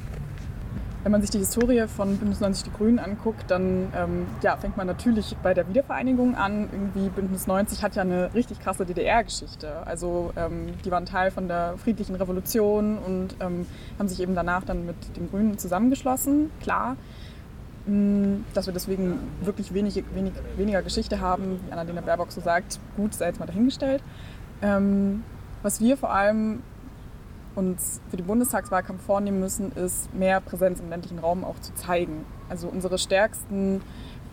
Wenn 1.04 1.12
man 1.12 1.20
sich 1.20 1.28
die 1.28 1.38
Historie 1.38 1.86
von 1.86 2.16
Bündnis 2.16 2.40
90 2.40 2.64
Die 2.64 2.72
Grünen 2.72 2.98
anguckt, 2.98 3.50
dann 3.50 3.92
ähm, 3.94 4.26
ja, 4.40 4.56
fängt 4.56 4.78
man 4.78 4.86
natürlich 4.86 5.36
bei 5.42 5.52
der 5.52 5.68
Wiedervereinigung 5.68 6.34
an. 6.34 6.70
Irgendwie 6.72 7.10
Bündnis 7.10 7.46
90 7.46 7.82
hat 7.82 7.94
ja 7.94 8.00
eine 8.00 8.32
richtig 8.32 8.58
krasse 8.58 8.86
DDR-Geschichte. 8.86 9.86
Also 9.86 10.32
ähm, 10.34 10.72
die 10.82 10.90
waren 10.90 11.04
Teil 11.04 11.30
von 11.30 11.46
der 11.46 11.74
friedlichen 11.76 12.14
Revolution 12.14 12.96
und 12.96 13.36
ähm, 13.40 13.66
haben 13.98 14.08
sich 14.08 14.20
eben 14.20 14.34
danach 14.34 14.64
dann 14.64 14.86
mit 14.86 14.96
den 15.18 15.28
Grünen 15.28 15.58
zusammengeschlossen. 15.58 16.50
Klar, 16.62 16.96
hm, 17.84 18.46
dass 18.54 18.64
wir 18.64 18.72
deswegen 18.72 19.18
wirklich 19.42 19.74
wenig, 19.74 20.02
wenig, 20.14 20.32
weniger 20.56 20.80
Geschichte 20.80 21.20
haben, 21.20 21.60
wie 21.66 21.72
Annalena 21.72 22.00
Baerbock 22.00 22.32
so 22.32 22.40
sagt, 22.40 22.80
gut, 22.96 23.12
sei 23.12 23.26
jetzt 23.26 23.40
mal 23.40 23.46
dahingestellt. 23.46 24.02
Ähm, 24.62 25.22
was 25.62 25.82
wir 25.82 25.98
vor 25.98 26.14
allem 26.14 26.62
uns 27.54 28.00
für 28.10 28.16
den 28.16 28.26
Bundestagswahlkampf 28.26 29.02
vornehmen 29.02 29.40
müssen, 29.40 29.72
ist 29.72 30.12
mehr 30.14 30.40
Präsenz 30.40 30.80
im 30.80 30.90
ländlichen 30.90 31.18
Raum 31.18 31.44
auch 31.44 31.58
zu 31.60 31.74
zeigen. 31.74 32.24
Also 32.48 32.68
unsere 32.68 32.98
stärksten 32.98 33.80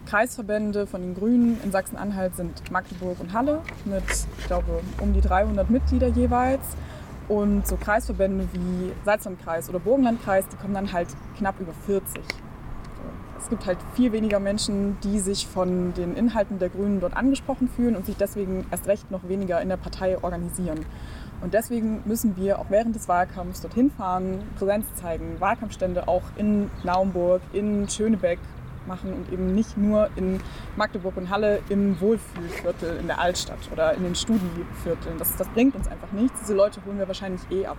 Kreisverbände 0.06 0.88
von 0.88 1.02
den 1.02 1.14
Grünen 1.14 1.60
in 1.64 1.72
Sachsen-Anhalt 1.72 2.36
sind 2.36 2.72
Magdeburg 2.72 3.20
und 3.20 3.34
Halle 3.34 3.62
mit, 3.86 4.04
ich 4.40 4.48
glaube, 4.48 4.82
um 5.00 5.14
die 5.14 5.22
300 5.22 5.70
Mitglieder 5.70 6.08
jeweils. 6.08 6.66
Und 7.28 7.66
so 7.68 7.78
Kreisverbände 7.78 8.48
wie 8.52 8.92
Salzlandkreis 9.06 9.70
oder 9.70 9.80
Burgenlandkreis, 9.80 10.48
die 10.50 10.58
kommen 10.58 10.74
dann 10.74 10.92
halt 10.92 11.08
knapp 11.38 11.60
über 11.60 11.74
40 11.86 12.22
es 13.42 13.50
gibt 13.50 13.66
halt 13.66 13.80
viel 13.96 14.12
weniger 14.12 14.40
Menschen, 14.40 14.98
die 15.04 15.20
sich 15.20 15.48
von 15.48 15.94
den 15.94 16.16
Inhalten 16.16 16.60
der 16.60 16.70
Grünen 16.70 17.00
dort 17.00 17.18
angesprochen 17.18 17.68
fühlen 17.68 17.96
und 17.96 18.06
sich 18.06 18.16
deswegen 18.16 18.66
erst 18.70 18.88
recht 18.88 19.10
noch 19.10 19.28
weniger 19.28 19.60
in 19.62 19.70
der 19.70 19.78
Partei 19.78 20.18
organisieren. 20.22 20.86
Und 21.42 21.54
deswegen 21.54 22.02
müssen 22.06 22.38
wir 22.38 22.60
auch 22.60 22.68
während 22.70 22.96
des 22.96 23.08
Wahlkampfs 23.08 23.62
dorthin 23.62 23.90
fahren, 23.90 24.44
Präsenz 24.58 24.86
zeigen, 24.96 25.40
Wahlkampfstände 25.40 26.08
auch 26.08 26.24
in 26.38 26.70
Naumburg, 26.84 27.42
in 27.52 27.90
Schönebeck 27.90 28.40
machen 28.88 29.14
und 29.14 29.32
eben 29.32 29.54
nicht 29.54 29.78
nur 29.78 30.10
in 30.16 30.40
Magdeburg 30.76 31.18
und 31.18 31.30
Halle 31.30 31.60
im 31.70 32.00
Wohlfühlviertel 32.00 32.98
in 32.98 33.08
der 33.08 33.20
Altstadt 33.20 33.60
oder 33.72 33.94
in 33.94 34.04
den 34.04 34.16
Studievierteln. 34.16 35.18
Das, 35.18 35.36
das 35.36 35.48
bringt 35.50 35.76
uns 35.76 35.88
einfach 35.88 36.12
nichts. 36.12 36.40
Diese 36.42 36.56
Leute 36.56 36.82
holen 36.86 36.98
wir 36.98 37.08
wahrscheinlich 37.08 37.42
eh 37.52 37.66
ab. 37.66 37.78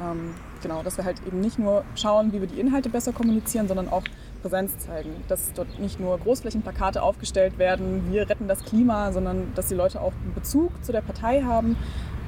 Ähm, 0.00 0.34
genau, 0.62 0.82
dass 0.82 0.98
wir 0.98 1.04
halt 1.04 1.20
eben 1.26 1.40
nicht 1.40 1.58
nur 1.58 1.84
schauen, 1.94 2.32
wie 2.32 2.40
wir 2.40 2.48
die 2.48 2.60
Inhalte 2.60 2.90
besser 2.90 3.12
kommunizieren, 3.12 3.66
sondern 3.66 3.88
auch 3.88 4.02
Präsenz 4.42 4.78
zeigen. 4.78 5.10
Dass 5.28 5.52
dort 5.54 5.78
nicht 5.78 5.98
nur 6.00 6.18
Großflächenplakate 6.18 7.02
aufgestellt 7.02 7.58
werden, 7.58 8.10
wir 8.10 8.28
retten 8.28 8.46
das 8.46 8.62
Klima, 8.64 9.12
sondern 9.12 9.52
dass 9.54 9.68
die 9.68 9.74
Leute 9.74 10.00
auch 10.00 10.12
einen 10.22 10.34
Bezug 10.34 10.84
zu 10.84 10.92
der 10.92 11.00
Partei 11.00 11.42
haben. 11.42 11.76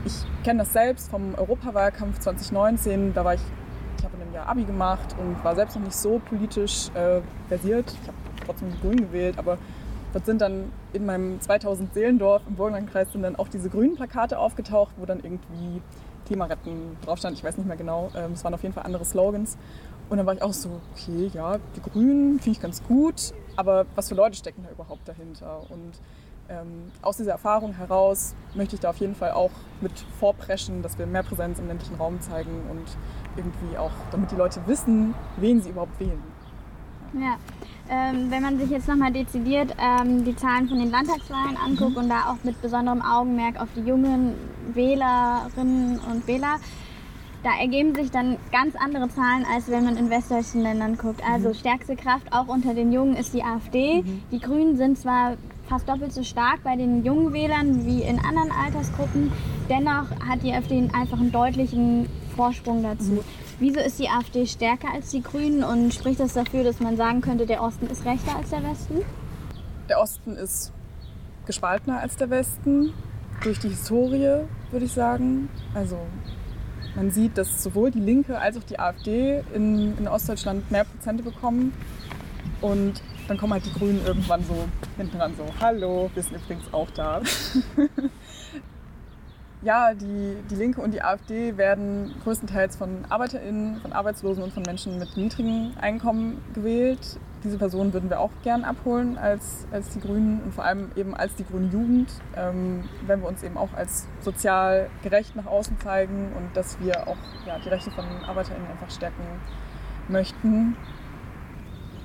Ich 0.09 0.25
kenne 0.43 0.61
das 0.61 0.73
selbst 0.73 1.11
vom 1.11 1.35
Europawahlkampf 1.35 2.19
2019. 2.21 3.13
Da 3.13 3.27
war 3.27 3.35
ich, 3.35 3.43
ich 3.99 4.05
habe 4.05 4.17
in 4.17 4.23
einem 4.23 4.33
Jahr 4.33 4.49
Abi 4.49 4.65
gemacht 4.65 5.15
und 5.21 5.45
war 5.45 5.55
selbst 5.55 5.77
noch 5.77 5.83
nicht 5.83 5.97
so 5.97 6.19
politisch 6.19 6.89
äh, 6.95 7.21
versiert. 7.49 7.95
Ich 8.01 8.09
habe 8.09 8.17
trotzdem 8.47 8.73
Grün 8.81 8.97
gewählt, 8.97 9.35
aber 9.37 9.59
dort 10.15 10.25
sind 10.25 10.41
dann 10.41 10.73
in 10.95 11.05
meinem 11.05 11.39
2000 11.43 11.93
Seelendorf 11.93 12.41
im 12.49 12.55
Burgenlandkreis 12.55 13.13
sind 13.13 13.21
dann 13.21 13.37
auch 13.37 13.49
diese 13.49 13.69
grünen 13.69 13.97
Plakate 13.97 14.39
aufgetaucht, 14.39 14.95
wo 14.97 15.05
dann 15.05 15.21
irgendwie 15.21 15.83
Klimaretten 16.25 16.97
drauf 17.05 17.19
stand. 17.19 17.37
Ich 17.37 17.45
weiß 17.45 17.59
nicht 17.59 17.67
mehr 17.67 17.77
genau. 17.77 18.11
Ähm, 18.17 18.33
es 18.33 18.43
waren 18.45 18.55
auf 18.55 18.63
jeden 18.63 18.75
Fall 18.75 18.85
andere 18.85 19.05
Slogans. 19.05 19.59
Und 20.09 20.17
dann 20.17 20.25
war 20.25 20.33
ich 20.33 20.41
auch 20.41 20.55
so, 20.55 20.81
okay, 20.95 21.31
ja, 21.35 21.59
die 21.77 21.83
Grünen 21.83 22.41
finde 22.41 22.57
ich 22.57 22.63
ganz 22.63 22.83
gut, 22.83 23.35
aber 23.57 23.85
was 23.95 24.09
für 24.09 24.15
Leute 24.15 24.39
stecken 24.39 24.63
da 24.65 24.71
überhaupt 24.71 25.07
dahinter? 25.07 25.61
Und 25.69 26.01
ähm, 26.49 26.91
aus 27.03 27.17
dieser 27.17 27.33
Erfahrung 27.33 27.75
heraus 27.75 28.35
möchte 28.55 28.75
ich 28.75 28.81
da 28.81 28.91
auf 28.91 28.97
jeden 28.97 29.15
Fall 29.15 29.33
auch 29.33 29.51
mit 29.81 29.93
vorpreschen, 30.19 30.83
dass 30.83 30.99
wir 30.99 31.07
mehr 31.07 31.23
Präsenz 31.23 31.59
im 31.59 31.67
ländlichen 31.67 31.97
Raum 31.97 32.21
zeigen 32.21 32.63
und 32.71 32.87
irgendwie 33.37 33.77
auch, 33.77 33.93
damit 34.11 34.31
die 34.31 34.37
Leute 34.37 34.61
wissen, 34.67 35.15
wen 35.37 35.61
sie 35.61 35.71
überhaupt 35.71 35.99
wählen. 36.01 36.23
Ja, 37.15 37.37
ähm, 37.89 38.31
wenn 38.31 38.43
man 38.43 38.59
sich 38.59 38.71
jetzt 38.71 38.87
nochmal 38.87 39.13
dezidiert 39.13 39.75
ähm, 39.79 40.25
die 40.25 40.37
Zahlen 40.37 40.69
von 40.69 40.79
den 40.79 40.91
Landtagswahlen 40.91 41.57
anguckt 41.57 41.93
mhm. 41.93 41.97
und 41.99 42.09
da 42.11 42.31
auch 42.31 42.45
mit 42.45 42.61
besonderem 42.61 43.01
Augenmerk 43.01 43.61
auf 43.61 43.69
die 43.75 43.81
jungen 43.81 44.35
Wählerinnen 44.75 45.99
und 45.99 46.27
Wähler, 46.27 46.57
da 47.43 47.51
ergeben 47.59 47.95
sich 47.95 48.11
dann 48.11 48.37
ganz 48.53 48.75
andere 48.77 49.09
Zahlen, 49.09 49.47
als 49.51 49.71
wenn 49.71 49.85
man 49.85 49.97
in 49.97 50.11
westdeutschen 50.11 50.63
Ländern 50.63 50.99
guckt. 50.99 51.23
Also 51.27 51.51
mhm. 51.51 51.55
stärkste 51.55 51.97
Kraft 51.97 52.33
auch 52.33 52.49
unter 52.49 52.75
den 52.75 52.93
Jungen 52.93 53.17
ist 53.17 53.33
die 53.33 53.43
AfD. 53.43 54.03
Mhm. 54.03 54.23
Die 54.33 54.41
Grünen 54.41 54.77
sind 54.77 54.99
zwar 54.99 55.37
fast 55.69 55.89
doppelt 55.89 56.13
so 56.13 56.23
stark 56.23 56.63
bei 56.65 56.77
den 56.77 57.05
jungen 57.05 57.33
Wählern 57.33 57.87
wie 57.87 58.03
in 58.03 58.19
anderen 58.19 58.51
Altersgruppen, 58.51 59.33
dennoch 59.69 60.11
hat 60.27 60.43
die 60.43 60.53
AfD 60.53 60.89
einfach 60.93 61.19
einen 61.19 61.33
deutlichen 61.33 62.09
Vorsprung 62.35 62.83
dazu. 62.83 63.13
Mhm. 63.13 63.21
Wieso 63.61 63.81
ist 63.81 63.99
die 63.99 64.09
AfD 64.09 64.47
stärker 64.47 64.89
als 64.93 65.11
die 65.11 65.23
Grünen 65.23 65.65
und 65.65 65.93
spricht 65.93 66.21
das 66.21 66.35
dafür, 66.35 66.63
dass 66.63 66.79
man 66.79 66.97
sagen 66.97 67.21
könnte, 67.21 67.45
der 67.45 67.63
Osten 67.63 67.89
ist 67.89 68.05
rechter 68.05 68.37
als 68.37 68.51
der 68.51 68.63
Westen? 68.63 69.03
Der 69.89 70.01
Osten 70.01 70.37
ist 70.37 70.73
gespaltener 71.45 71.99
als 71.99 72.17
der 72.17 72.31
Westen 72.31 72.93
durch 73.43 73.59
die 73.59 73.69
Historie, 73.69 74.45
würde 74.71 74.85
ich 74.85 74.93
sagen. 74.93 75.49
Also 75.75 75.99
man 76.95 77.11
sieht, 77.11 77.37
dass 77.37 77.63
sowohl 77.63 77.91
die 77.91 78.01
Linke 78.01 78.39
als 78.39 78.57
auch 78.57 78.63
die 78.63 78.79
AfD 78.79 79.43
in, 79.53 79.97
in 79.99 80.07
Ostdeutschland 80.07 80.71
mehr 80.71 80.85
Prozente 80.85 81.25
bekommen. 81.25 81.73
Und 82.61 83.03
dann 83.29 83.37
kommen 83.37 83.53
halt 83.53 83.67
die 83.67 83.73
Grünen 83.73 84.05
irgendwann 84.05 84.43
so 84.43 84.65
hinten 84.97 85.21
ran 85.21 85.35
so, 85.37 85.45
hallo, 85.61 86.11
wir 86.15 86.23
sind 86.23 86.37
übrigens 86.37 86.73
auch 86.73 86.91
da. 86.91 87.21
ja, 89.63 89.93
die, 89.95 90.37
die 90.51 90.55
Linke 90.55 90.81
und 90.81 90.93
die 90.93 91.03
AfD 91.03 91.57
werden 91.57 92.15
größtenteils 92.25 92.77
von 92.77 93.05
ArbeiterInnen, 93.09 93.81
von 93.83 93.93
Arbeitslosen 93.93 94.43
und 94.43 94.53
von 94.53 94.63
Menschen 94.63 94.99
mit 94.99 95.17
niedrigem 95.17 95.73
Einkommen 95.81 96.43
gewählt. 96.55 97.21
Diese 97.45 97.59
Personen 97.59 97.93
würden 97.93 98.11
wir 98.11 98.19
auch 98.19 98.31
gern 98.43 98.65
abholen 98.65 99.19
als, 99.19 99.67
als 99.71 99.91
die 99.91 100.01
Grünen 100.01 100.41
und 100.43 100.55
vor 100.55 100.65
allem 100.65 100.91
eben 100.97 101.15
als 101.15 101.35
die 101.37 101.45
grüne 101.45 101.69
Jugend, 101.69 102.11
ähm, 102.35 102.89
wenn 103.07 103.21
wir 103.21 103.29
uns 103.29 103.43
eben 103.43 103.57
auch 103.57 103.73
als 103.75 104.09
sozial 104.21 104.89
gerecht 105.03 105.37
nach 105.37 105.47
außen 105.47 105.79
zeigen 105.81 106.33
und 106.37 106.57
dass 106.57 106.81
wir 106.81 107.07
auch 107.07 107.17
ja, 107.47 107.59
die 107.63 107.69
Rechte 107.69 107.91
von 107.91 108.05
ArbeiterInnen 108.27 108.67
einfach 108.69 108.91
stärken 108.91 109.23
möchten. 110.09 110.77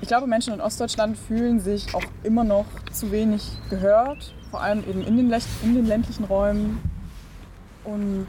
Ich 0.04 0.08
glaube, 0.08 0.26
Menschen 0.26 0.52
in 0.52 0.60
Ostdeutschland 0.60 1.16
fühlen 1.16 1.60
sich 1.60 1.94
auch 1.94 2.04
immer 2.24 2.44
noch 2.44 2.66
zu 2.92 3.10
wenig 3.10 3.52
gehört, 3.70 4.34
vor 4.50 4.60
allem 4.60 4.80
eben 4.80 5.00
in 5.00 5.16
den, 5.16 5.32
in 5.62 5.74
den 5.74 5.86
ländlichen 5.86 6.24
Räumen 6.24 6.78
und 7.84 8.26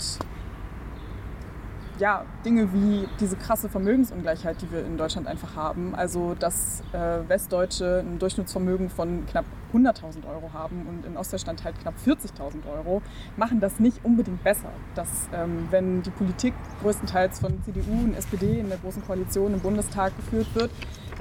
ja, 1.99 2.23
Dinge 2.45 2.71
wie 2.71 3.09
diese 3.19 3.35
krasse 3.35 3.67
Vermögensungleichheit, 3.67 4.61
die 4.61 4.71
wir 4.71 4.85
in 4.85 4.95
Deutschland 4.95 5.27
einfach 5.27 5.57
haben. 5.57 5.93
Also, 5.95 6.33
dass 6.39 6.81
äh, 6.93 7.27
Westdeutsche 7.27 8.05
ein 8.07 8.19
Durchschnittsvermögen 8.19 8.89
von 8.89 9.25
knapp 9.25 9.43
100.000 9.75 10.27
Euro 10.27 10.53
haben 10.53 10.85
und 10.87 11.05
in 11.05 11.17
Ostdeutschland 11.17 11.63
halt 11.63 11.79
knapp 11.79 11.95
40.000 12.05 12.67
Euro, 12.71 13.01
machen 13.37 13.59
das 13.59 13.79
nicht 13.79 14.03
unbedingt 14.03 14.43
besser. 14.43 14.69
Dass, 14.95 15.09
ähm, 15.33 15.67
wenn 15.71 16.01
die 16.01 16.11
Politik 16.11 16.53
größtenteils 16.81 17.39
von 17.39 17.61
CDU 17.63 17.91
und 17.91 18.15
SPD 18.15 18.59
in 18.59 18.69
der 18.69 18.77
Großen 18.77 19.03
Koalition 19.05 19.53
im 19.53 19.59
Bundestag 19.59 20.15
geführt 20.15 20.47
wird 20.53 20.71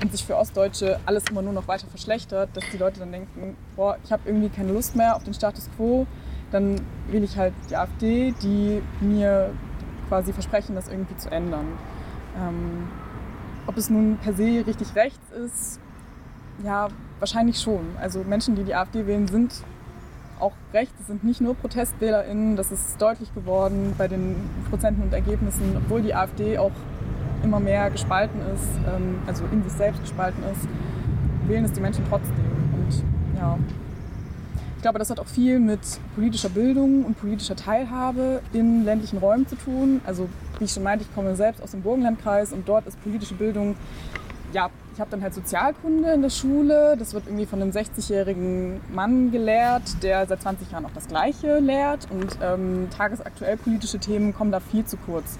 und 0.02 0.12
sich 0.12 0.24
für 0.24 0.36
Ostdeutsche 0.36 1.00
alles 1.06 1.24
immer 1.30 1.42
nur 1.42 1.52
noch 1.52 1.68
weiter 1.68 1.86
verschlechtert, 1.88 2.50
dass 2.54 2.64
die 2.72 2.78
Leute 2.78 3.00
dann 3.00 3.12
denken, 3.12 3.56
boah, 3.76 3.96
ich 4.04 4.12
habe 4.12 4.22
irgendwie 4.26 4.48
keine 4.48 4.72
Lust 4.72 4.96
mehr 4.96 5.16
auf 5.16 5.24
den 5.24 5.34
Status 5.34 5.68
quo 5.76 6.06
dann 6.54 6.80
wähle 7.10 7.24
ich 7.24 7.36
halt 7.36 7.52
die 7.68 7.76
AfD, 7.76 8.32
die 8.40 8.80
mir 9.00 9.50
quasi 10.08 10.32
versprechen, 10.32 10.76
das 10.76 10.88
irgendwie 10.88 11.16
zu 11.16 11.28
ändern. 11.30 11.66
Ähm, 12.38 12.88
ob 13.66 13.76
es 13.76 13.90
nun 13.90 14.18
per 14.18 14.34
se 14.34 14.64
richtig 14.64 14.94
rechts 14.94 15.32
ist, 15.32 15.80
ja, 16.62 16.88
wahrscheinlich 17.18 17.60
schon. 17.60 17.84
Also 18.00 18.22
Menschen, 18.22 18.54
die 18.54 18.64
die 18.64 18.74
AfD 18.74 19.06
wählen, 19.06 19.26
sind 19.28 19.52
auch 20.40 20.52
rechts, 20.72 20.94
es 21.00 21.06
sind 21.06 21.24
nicht 21.24 21.40
nur 21.40 21.54
ProtestwählerInnen, 21.54 22.56
das 22.56 22.72
ist 22.72 23.00
deutlich 23.00 23.32
geworden 23.34 23.94
bei 23.96 24.08
den 24.08 24.36
Prozenten 24.68 25.02
und 25.02 25.12
Ergebnissen, 25.12 25.76
obwohl 25.76 26.02
die 26.02 26.14
AfD 26.14 26.58
auch 26.58 26.72
immer 27.42 27.60
mehr 27.60 27.90
gespalten 27.90 28.40
ist, 28.54 28.68
ähm, 28.86 29.18
also 29.26 29.44
in 29.52 29.62
sich 29.62 29.72
selbst 29.72 30.00
gespalten 30.02 30.42
ist, 30.52 30.68
wählen 31.46 31.64
es 31.64 31.72
die 31.72 31.80
Menschen 31.80 32.04
trotzdem. 32.08 32.34
Und 32.74 33.04
ja, 33.38 33.58
glaube, 34.84 34.98
das 34.98 35.08
hat 35.08 35.18
auch 35.18 35.26
viel 35.26 35.60
mit 35.60 35.80
politischer 36.14 36.50
Bildung 36.50 37.06
und 37.06 37.18
politischer 37.18 37.56
Teilhabe 37.56 38.42
in 38.52 38.84
ländlichen 38.84 39.16
Räumen 39.16 39.48
zu 39.48 39.56
tun. 39.56 40.02
Also 40.04 40.28
wie 40.58 40.64
ich 40.64 40.72
schon 40.72 40.82
meinte, 40.82 41.06
ich 41.08 41.14
komme 41.14 41.34
selbst 41.36 41.62
aus 41.62 41.70
dem 41.70 41.80
Burgenlandkreis 41.80 42.52
und 42.52 42.68
dort 42.68 42.86
ist 42.86 43.02
politische 43.02 43.32
Bildung, 43.32 43.76
ja, 44.54 44.70
ich 44.94 45.00
habe 45.00 45.10
dann 45.10 45.22
halt 45.22 45.34
Sozialkunde 45.34 46.12
in 46.12 46.22
der 46.22 46.30
Schule. 46.30 46.96
Das 46.96 47.12
wird 47.12 47.26
irgendwie 47.26 47.44
von 47.44 47.60
einem 47.60 47.72
60-jährigen 47.72 48.80
Mann 48.94 49.32
gelehrt, 49.32 50.02
der 50.02 50.26
seit 50.26 50.42
20 50.42 50.70
Jahren 50.70 50.86
auch 50.86 50.92
das 50.94 51.08
Gleiche 51.08 51.58
lehrt. 51.58 52.06
Und 52.10 52.38
ähm, 52.40 52.88
tagesaktuell 52.96 53.56
politische 53.56 53.98
Themen 53.98 54.32
kommen 54.32 54.52
da 54.52 54.60
viel 54.60 54.84
zu 54.84 54.96
kurz. 54.96 55.38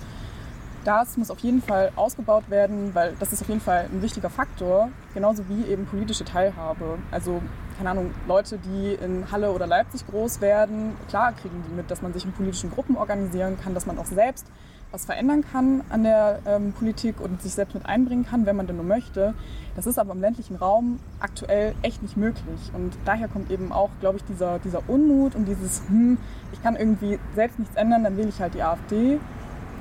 Das 0.84 1.16
muss 1.16 1.30
auf 1.30 1.38
jeden 1.38 1.62
Fall 1.62 1.92
ausgebaut 1.96 2.50
werden, 2.50 2.94
weil 2.94 3.14
das 3.18 3.32
ist 3.32 3.40
auf 3.40 3.48
jeden 3.48 3.60
Fall 3.60 3.88
ein 3.90 4.02
wichtiger 4.02 4.28
Faktor, 4.28 4.90
genauso 5.14 5.44
wie 5.48 5.64
eben 5.70 5.86
politische 5.86 6.24
Teilhabe. 6.24 6.98
Also 7.10 7.40
keine 7.78 7.90
Ahnung, 7.90 8.10
Leute, 8.28 8.58
die 8.58 8.94
in 9.02 9.30
Halle 9.32 9.52
oder 9.52 9.66
Leipzig 9.66 10.06
groß 10.06 10.40
werden, 10.42 10.94
klar 11.08 11.32
kriegen 11.32 11.64
die 11.66 11.74
mit, 11.74 11.90
dass 11.90 12.02
man 12.02 12.12
sich 12.12 12.24
in 12.24 12.32
politischen 12.32 12.70
Gruppen 12.70 12.96
organisieren 12.96 13.56
kann, 13.62 13.74
dass 13.74 13.86
man 13.86 13.98
auch 13.98 14.04
selbst 14.04 14.46
was 14.94 15.04
verändern 15.06 15.44
kann 15.50 15.82
an 15.90 16.04
der 16.04 16.38
ähm, 16.46 16.72
Politik 16.72 17.20
und 17.20 17.42
sich 17.42 17.52
selbst 17.52 17.74
mit 17.74 17.84
einbringen 17.84 18.24
kann, 18.24 18.46
wenn 18.46 18.54
man 18.54 18.68
denn 18.68 18.76
nur 18.76 18.84
möchte. 18.84 19.34
Das 19.74 19.86
ist 19.86 19.98
aber 19.98 20.12
im 20.12 20.20
ländlichen 20.20 20.54
Raum 20.54 21.00
aktuell 21.18 21.74
echt 21.82 22.00
nicht 22.00 22.16
möglich. 22.16 22.70
Und 22.72 22.96
daher 23.04 23.26
kommt 23.26 23.50
eben 23.50 23.72
auch, 23.72 23.90
glaube 24.00 24.18
ich, 24.18 24.24
dieser, 24.24 24.60
dieser 24.60 24.88
Unmut 24.88 25.34
und 25.34 25.46
dieses, 25.46 25.82
hm, 25.88 26.16
ich 26.52 26.62
kann 26.62 26.76
irgendwie 26.76 27.18
selbst 27.34 27.58
nichts 27.58 27.74
ändern, 27.74 28.04
dann 28.04 28.16
wähle 28.16 28.28
ich 28.28 28.40
halt 28.40 28.54
die 28.54 28.62
AfD. 28.62 29.18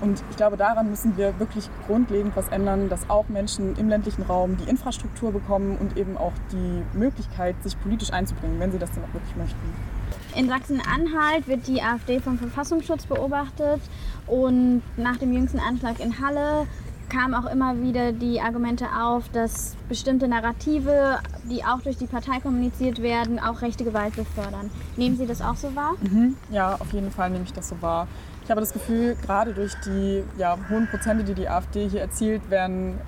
Und 0.02 0.24
ich 0.32 0.36
glaube, 0.36 0.58
daran 0.58 0.90
müssen 0.90 1.16
wir 1.16 1.40
wirklich 1.40 1.70
grundlegend 1.86 2.36
was 2.36 2.48
ändern, 2.48 2.90
dass 2.90 3.08
auch 3.08 3.30
Menschen 3.30 3.78
im 3.78 3.90
ländlichen 3.90 4.24
Raum 4.24 4.58
die 4.58 4.68
Infrastruktur 4.68 5.32
bekommen 5.32 5.78
und 5.78 5.96
eben 5.96 6.18
auch 6.18 6.34
die 6.52 6.98
Möglichkeit, 6.98 7.56
sich 7.62 7.80
politisch 7.80 8.12
einzubringen, 8.12 8.60
wenn 8.60 8.72
sie 8.72 8.80
das 8.80 8.92
dann 8.92 9.04
auch 9.04 9.14
wirklich 9.14 9.36
möchten. 9.36 9.93
In 10.36 10.48
Sachsen-Anhalt 10.48 11.48
wird 11.48 11.68
die 11.68 11.82
AfD 11.82 12.20
vom 12.20 12.38
Verfassungsschutz 12.40 13.06
beobachtet 13.06 13.82
und 14.26 14.82
nach 14.98 15.18
dem 15.18 15.32
jüngsten 15.32 15.60
Anschlag 15.60 16.00
in 16.00 16.20
Halle 16.20 16.68
kamen 17.10 17.36
auch 17.36 17.46
immer 17.52 17.80
wieder 17.80 18.12
die 18.12 18.42
Argumente 18.42 18.88
auf, 19.00 19.30
dass 19.30 19.76
bestimmte 19.88 20.28
Narrative, 20.28 21.20
die 21.44 21.64
auch 21.64 21.82
durch 21.82 21.98
die 21.98 22.08
Partei 22.08 22.40
kommuniziert 22.40 23.02
werden, 23.04 23.40
auch 23.40 23.62
rechte 23.62 23.84
Gewalt 23.84 24.16
befördern. 24.16 24.72
Nehmen 24.98 25.18
Sie 25.18 25.28
das 25.28 25.42
auch 25.42 25.56
so 25.56 25.76
wahr? 25.76 25.94
Mhm. 26.02 26.36
Ja, 26.50 26.76
auf 26.80 26.92
jeden 26.94 27.12
Fall 27.12 27.30
nehme 27.30 27.44
ich 27.44 27.54
das 27.54 27.70
so 27.70 27.80
wahr. 27.82 28.08
Ich 28.44 28.50
habe 28.50 28.62
das 28.62 28.74
Gefühl, 28.74 29.16
gerade 29.24 29.54
durch 29.54 29.74
die 29.86 30.24
ja, 30.38 30.58
hohen 30.70 30.88
Prozente, 30.88 31.24
die 31.24 31.36
die 31.36 31.48
AfD 31.48 31.88
hier 31.88 32.02
erzielt, 32.02 32.50
werden 32.50 33.00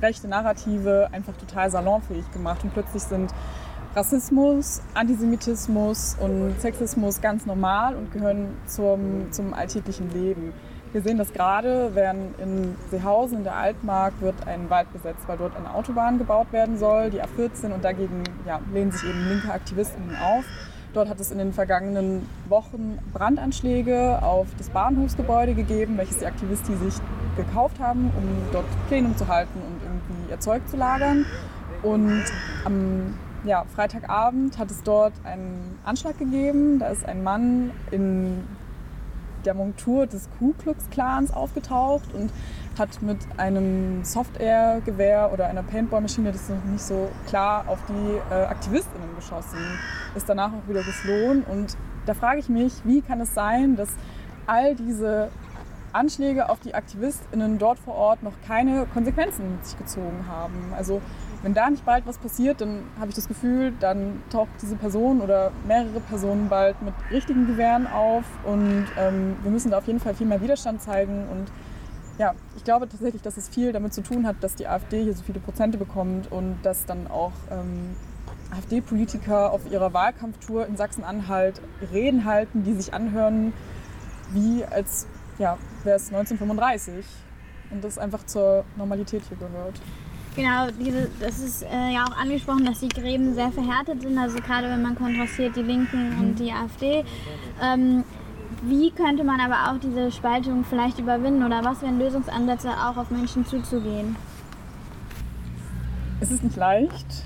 rechte 0.00 0.28
Narrative 0.28 1.08
einfach 1.10 1.36
total 1.36 1.68
salonfähig 1.70 2.30
gemacht 2.32 2.62
und 2.62 2.72
plötzlich 2.72 3.02
sind 3.02 3.32
Rassismus, 3.94 4.82
Antisemitismus 4.94 6.16
und 6.20 6.60
Sexismus 6.60 7.20
ganz 7.20 7.46
normal 7.46 7.96
und 7.96 8.12
gehören 8.12 8.48
zum, 8.66 9.32
zum 9.32 9.54
alltäglichen 9.54 10.10
Leben. 10.12 10.52
Wir 10.92 11.02
sehen 11.02 11.18
das 11.18 11.32
gerade, 11.32 11.90
während 11.94 12.38
in 12.38 12.74
Seehausen 12.90 13.38
in 13.38 13.44
der 13.44 13.56
Altmark 13.56 14.14
wird 14.20 14.34
ein 14.46 14.70
Wald 14.70 14.90
besetzt, 14.92 15.26
weil 15.26 15.36
dort 15.36 15.54
eine 15.56 15.74
Autobahn 15.74 16.16
gebaut 16.16 16.50
werden 16.52 16.78
soll, 16.78 17.10
die 17.10 17.20
A14, 17.22 17.72
und 17.74 17.84
dagegen 17.84 18.24
ja, 18.46 18.60
lehnen 18.72 18.90
sich 18.90 19.04
eben 19.04 19.28
linke 19.28 19.52
Aktivisten 19.52 20.16
auf. 20.16 20.44
Dort 20.94 21.10
hat 21.10 21.20
es 21.20 21.30
in 21.30 21.38
den 21.38 21.52
vergangenen 21.52 22.26
Wochen 22.48 22.98
Brandanschläge 23.12 24.22
auf 24.22 24.46
das 24.56 24.70
Bahnhofsgebäude 24.70 25.54
gegeben, 25.54 25.98
welches 25.98 26.18
die 26.18 26.26
Aktivisten 26.26 26.78
sich 26.78 26.94
gekauft 27.36 27.78
haben, 27.78 28.10
um 28.16 28.52
dort 28.52 28.64
Plenum 28.88 29.14
zu 29.16 29.28
halten 29.28 29.60
und 29.60 29.82
irgendwie 29.82 30.30
ihr 30.30 30.40
Zeug 30.40 30.66
zu 30.68 30.78
lagern. 30.78 31.26
Und 31.82 32.24
am 32.64 33.14
ja, 33.44 33.64
Freitagabend 33.74 34.58
hat 34.58 34.70
es 34.70 34.82
dort 34.82 35.12
einen 35.24 35.78
Anschlag 35.84 36.18
gegeben. 36.18 36.78
Da 36.78 36.88
ist 36.88 37.06
ein 37.06 37.22
Mann 37.22 37.70
in 37.90 38.44
der 39.44 39.54
Montur 39.54 40.06
des 40.06 40.28
Ku 40.38 40.52
Klux 40.58 40.90
Klans 40.90 41.32
aufgetaucht 41.32 42.12
und 42.12 42.30
hat 42.78 43.00
mit 43.02 43.18
einem 43.36 44.04
Soft-Air-Gewehr 44.04 45.30
oder 45.32 45.46
einer 45.46 45.62
Paintball-Maschine, 45.62 46.32
das 46.32 46.42
ist 46.42 46.50
noch 46.50 46.64
nicht 46.64 46.82
so 46.82 47.08
klar, 47.26 47.64
auf 47.66 47.78
die 47.88 48.34
äh, 48.34 48.44
AktivistInnen 48.44 49.14
geschossen. 49.16 49.58
Ist 50.14 50.28
danach 50.28 50.52
auch 50.52 50.68
wieder 50.68 50.82
geflohen. 50.82 51.44
Und 51.44 51.76
da 52.06 52.14
frage 52.14 52.40
ich 52.40 52.48
mich, 52.48 52.72
wie 52.84 53.00
kann 53.00 53.20
es 53.20 53.34
sein, 53.34 53.76
dass 53.76 53.88
all 54.46 54.74
diese 54.74 55.30
Anschläge 55.92 56.48
auf 56.50 56.60
die 56.60 56.74
AktivistInnen 56.74 57.58
dort 57.58 57.78
vor 57.78 57.94
Ort 57.94 58.22
noch 58.22 58.34
keine 58.46 58.86
Konsequenzen 58.92 59.52
mit 59.52 59.66
sich 59.66 59.78
gezogen 59.78 60.26
haben? 60.28 60.72
Also 60.76 61.00
wenn 61.42 61.54
da 61.54 61.70
nicht 61.70 61.84
bald 61.84 62.06
was 62.06 62.18
passiert, 62.18 62.60
dann 62.60 62.84
habe 62.98 63.10
ich 63.10 63.14
das 63.14 63.28
Gefühl, 63.28 63.72
dann 63.78 64.22
taucht 64.30 64.50
diese 64.60 64.76
Person 64.76 65.20
oder 65.20 65.52
mehrere 65.66 66.00
Personen 66.00 66.48
bald 66.48 66.80
mit 66.82 66.94
richtigen 67.10 67.46
Gewehren 67.46 67.86
auf 67.86 68.24
und 68.44 68.86
ähm, 68.98 69.36
wir 69.42 69.50
müssen 69.50 69.70
da 69.70 69.78
auf 69.78 69.86
jeden 69.86 70.00
Fall 70.00 70.14
viel 70.14 70.26
mehr 70.26 70.40
Widerstand 70.40 70.82
zeigen 70.82 71.26
und 71.28 71.46
ja, 72.18 72.34
ich 72.56 72.64
glaube 72.64 72.88
tatsächlich, 72.88 73.22
dass 73.22 73.36
es 73.36 73.48
viel 73.48 73.72
damit 73.72 73.94
zu 73.94 74.02
tun 74.02 74.26
hat, 74.26 74.36
dass 74.40 74.56
die 74.56 74.66
AfD 74.66 75.04
hier 75.04 75.14
so 75.14 75.22
viele 75.22 75.38
Prozente 75.38 75.78
bekommt 75.78 76.32
und 76.32 76.58
dass 76.64 76.84
dann 76.84 77.06
auch 77.06 77.32
ähm, 77.50 77.94
AfD-Politiker 78.50 79.52
auf 79.52 79.70
ihrer 79.70 79.92
Wahlkampftour 79.92 80.66
in 80.66 80.76
Sachsen-Anhalt 80.76 81.60
Reden 81.92 82.24
halten, 82.24 82.64
die 82.64 82.74
sich 82.74 82.92
anhören, 82.92 83.52
wie 84.32 84.64
als 84.64 85.06
ja, 85.38 85.56
wäre 85.84 85.96
es 85.96 86.08
1935 86.08 87.04
und 87.70 87.84
das 87.84 87.98
einfach 87.98 88.26
zur 88.26 88.64
Normalität 88.76 89.22
hier 89.28 89.36
gehört. 89.36 89.80
Genau, 90.38 90.68
diese, 90.78 91.10
das 91.18 91.40
ist 91.40 91.64
äh, 91.64 91.94
ja 91.94 92.04
auch 92.04 92.16
angesprochen, 92.16 92.64
dass 92.64 92.78
die 92.78 92.88
Gräben 92.88 93.34
sehr 93.34 93.50
verhärtet 93.50 94.02
sind, 94.02 94.16
also 94.16 94.38
gerade 94.38 94.68
wenn 94.68 94.82
man 94.82 94.94
kontrastiert 94.94 95.56
die 95.56 95.62
Linken 95.62 96.16
und 96.20 96.36
die 96.38 96.52
AfD. 96.52 97.04
Ähm, 97.60 98.04
wie 98.62 98.92
könnte 98.92 99.24
man 99.24 99.40
aber 99.40 99.72
auch 99.72 99.80
diese 99.80 100.12
Spaltung 100.12 100.64
vielleicht 100.64 101.00
überwinden 101.00 101.42
oder 101.42 101.64
was 101.64 101.82
wären 101.82 101.98
Lösungsansätze, 101.98 102.70
auch 102.70 102.96
auf 102.96 103.10
Menschen 103.10 103.44
zuzugehen? 103.46 104.14
Es 106.20 106.30
ist 106.30 106.44
nicht 106.44 106.56
leicht, 106.56 107.24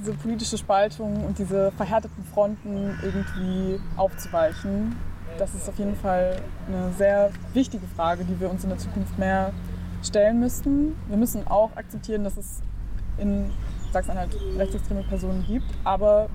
diese 0.00 0.14
politische 0.14 0.58
Spaltung 0.58 1.24
und 1.24 1.38
diese 1.38 1.70
verhärteten 1.76 2.24
Fronten 2.34 2.98
irgendwie 3.00 3.80
aufzuweichen. 3.96 4.96
Das 5.38 5.54
ist 5.54 5.68
auf 5.68 5.78
jeden 5.78 5.94
Fall 5.94 6.42
eine 6.66 6.92
sehr 6.94 7.30
wichtige 7.54 7.86
Frage, 7.94 8.24
die 8.24 8.40
wir 8.40 8.50
uns 8.50 8.64
in 8.64 8.70
der 8.70 8.78
Zukunft 8.78 9.16
mehr 9.20 9.52
stellen 10.06 10.40
müssten. 10.40 10.96
Wir 11.08 11.16
müssen 11.16 11.46
auch 11.46 11.76
akzeptieren, 11.76 12.24
dass 12.24 12.36
es 12.36 12.62
in 13.18 13.50
Sachsen-Anhalt 13.92 14.36
rechtsextreme 14.56 15.02
Personen 15.02 15.44
gibt, 15.46 15.66
aber 15.84 16.28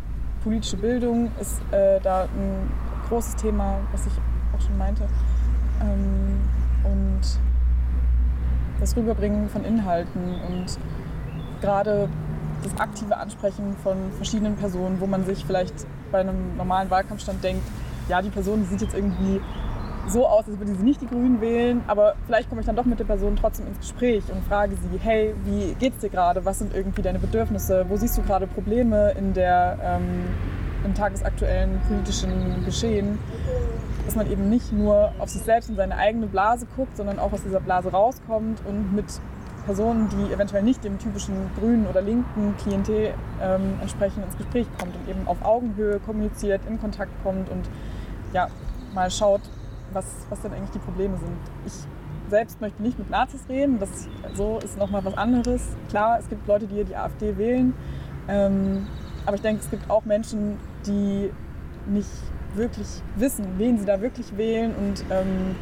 politische 0.43 0.77
Bildung 0.77 1.31
ist 1.39 1.61
äh, 1.71 1.99
da 2.01 2.23
ein 2.23 2.71
großes 3.09 3.35
Thema, 3.35 3.77
was 3.91 4.07
ich 4.07 4.13
auch 4.55 4.61
schon 4.61 4.77
meinte. 4.77 5.07
Ähm, 5.81 6.39
und 6.83 7.21
das 8.79 8.95
Rüberbringen 8.95 9.47
von 9.49 9.63
Inhalten 9.63 10.41
und 10.47 10.65
gerade 11.61 12.09
das 12.63 12.77
aktive 12.79 13.17
Ansprechen 13.17 13.75
von 13.83 14.11
verschiedenen 14.13 14.55
Personen, 14.55 14.99
wo 14.99 15.07
man 15.07 15.25
sich 15.25 15.45
vielleicht 15.45 15.85
bei 16.11 16.19
einem 16.19 16.57
normalen 16.57 16.89
Wahlkampfstand 16.89 17.43
denkt, 17.43 17.63
ja, 18.09 18.21
die 18.21 18.29
Person 18.29 18.61
die 18.61 18.65
sieht 18.65 18.81
jetzt 18.81 18.95
irgendwie 18.95 19.39
so 20.07 20.27
aus, 20.27 20.45
als 20.47 20.57
würde 20.57 20.73
sie 20.75 20.83
nicht 20.83 21.01
die 21.01 21.07
Grünen 21.07 21.41
wählen, 21.41 21.81
aber 21.87 22.15
vielleicht 22.25 22.49
komme 22.49 22.61
ich 22.61 22.67
dann 22.67 22.75
doch 22.75 22.85
mit 22.85 22.99
der 22.99 23.05
Person 23.05 23.35
trotzdem 23.35 23.67
ins 23.67 23.79
Gespräch 23.79 24.23
und 24.31 24.43
frage 24.45 24.75
sie, 24.75 24.99
hey, 24.99 25.33
wie 25.45 25.73
geht's 25.75 25.99
dir 25.99 26.09
gerade? 26.09 26.43
Was 26.45 26.59
sind 26.59 26.73
irgendwie 26.73 27.01
deine 27.01 27.19
Bedürfnisse? 27.19 27.85
Wo 27.87 27.97
siehst 27.97 28.17
du 28.17 28.21
gerade 28.23 28.47
Probleme 28.47 29.11
in 29.11 29.33
der, 29.33 29.77
ähm, 29.83 30.25
im 30.83 30.93
tagesaktuellen 30.93 31.79
politischen 31.87 32.65
Geschehen? 32.65 33.19
Dass 34.05 34.15
man 34.15 34.29
eben 34.31 34.49
nicht 34.49 34.73
nur 34.73 35.11
auf 35.19 35.29
sich 35.29 35.43
selbst 35.43 35.69
und 35.69 35.75
seine 35.75 35.95
eigene 35.95 36.27
Blase 36.27 36.65
guckt, 36.75 36.97
sondern 36.97 37.19
auch 37.19 37.31
aus 37.31 37.43
dieser 37.43 37.59
Blase 37.59 37.91
rauskommt 37.91 38.59
und 38.67 38.93
mit 38.93 39.05
Personen, 39.65 40.09
die 40.09 40.33
eventuell 40.33 40.63
nicht 40.63 40.83
dem 40.83 40.97
typischen 40.97 41.35
grünen 41.59 41.85
oder 41.85 42.01
linken 42.01 42.55
Klientel 42.57 43.13
ähm, 43.41 43.75
entsprechen, 43.79 44.23
ins 44.23 44.35
Gespräch 44.35 44.65
kommt 44.79 44.95
und 44.95 45.09
eben 45.09 45.27
auf 45.27 45.37
Augenhöhe 45.43 45.99
kommuniziert, 45.99 46.61
in 46.67 46.81
Kontakt 46.81 47.11
kommt 47.23 47.49
und 47.49 47.69
ja, 48.33 48.47
mal 48.93 49.11
schaut, 49.11 49.41
was, 49.93 50.05
was 50.29 50.41
denn 50.41 50.53
eigentlich 50.53 50.71
die 50.71 50.79
Probleme 50.79 51.17
sind. 51.17 51.37
Ich 51.65 51.73
selbst 52.29 52.61
möchte 52.61 52.81
nicht 52.81 52.97
mit 52.97 53.09
Nazis 53.09 53.41
reden, 53.49 53.79
das 53.79 54.07
so 54.35 54.59
ist 54.63 54.77
nochmal 54.77 55.03
was 55.03 55.17
anderes. 55.17 55.61
Klar, 55.89 56.19
es 56.19 56.29
gibt 56.29 56.47
Leute, 56.47 56.67
die 56.67 56.83
die 56.83 56.95
AfD 56.95 57.37
wählen, 57.37 57.73
ähm, 58.27 58.87
aber 59.25 59.35
ich 59.35 59.41
denke, 59.41 59.61
es 59.61 59.69
gibt 59.69 59.89
auch 59.89 60.05
Menschen, 60.05 60.57
die 60.85 61.31
nicht 61.87 62.09
wirklich 62.55 62.87
wissen, 63.15 63.45
wen 63.57 63.77
sie 63.77 63.85
da 63.85 64.01
wirklich 64.01 64.35
wählen 64.37 64.73
und 64.75 65.03
ähm, 65.09 65.55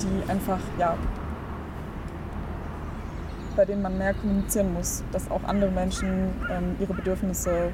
die 0.00 0.30
einfach, 0.30 0.60
ja, 0.78 0.96
bei 3.56 3.64
denen 3.64 3.82
man 3.82 3.98
mehr 3.98 4.14
kommunizieren 4.14 4.72
muss, 4.72 5.04
dass 5.12 5.30
auch 5.30 5.42
andere 5.44 5.70
Menschen 5.70 6.30
ähm, 6.50 6.76
ihre 6.78 6.94
Bedürfnisse 6.94 7.72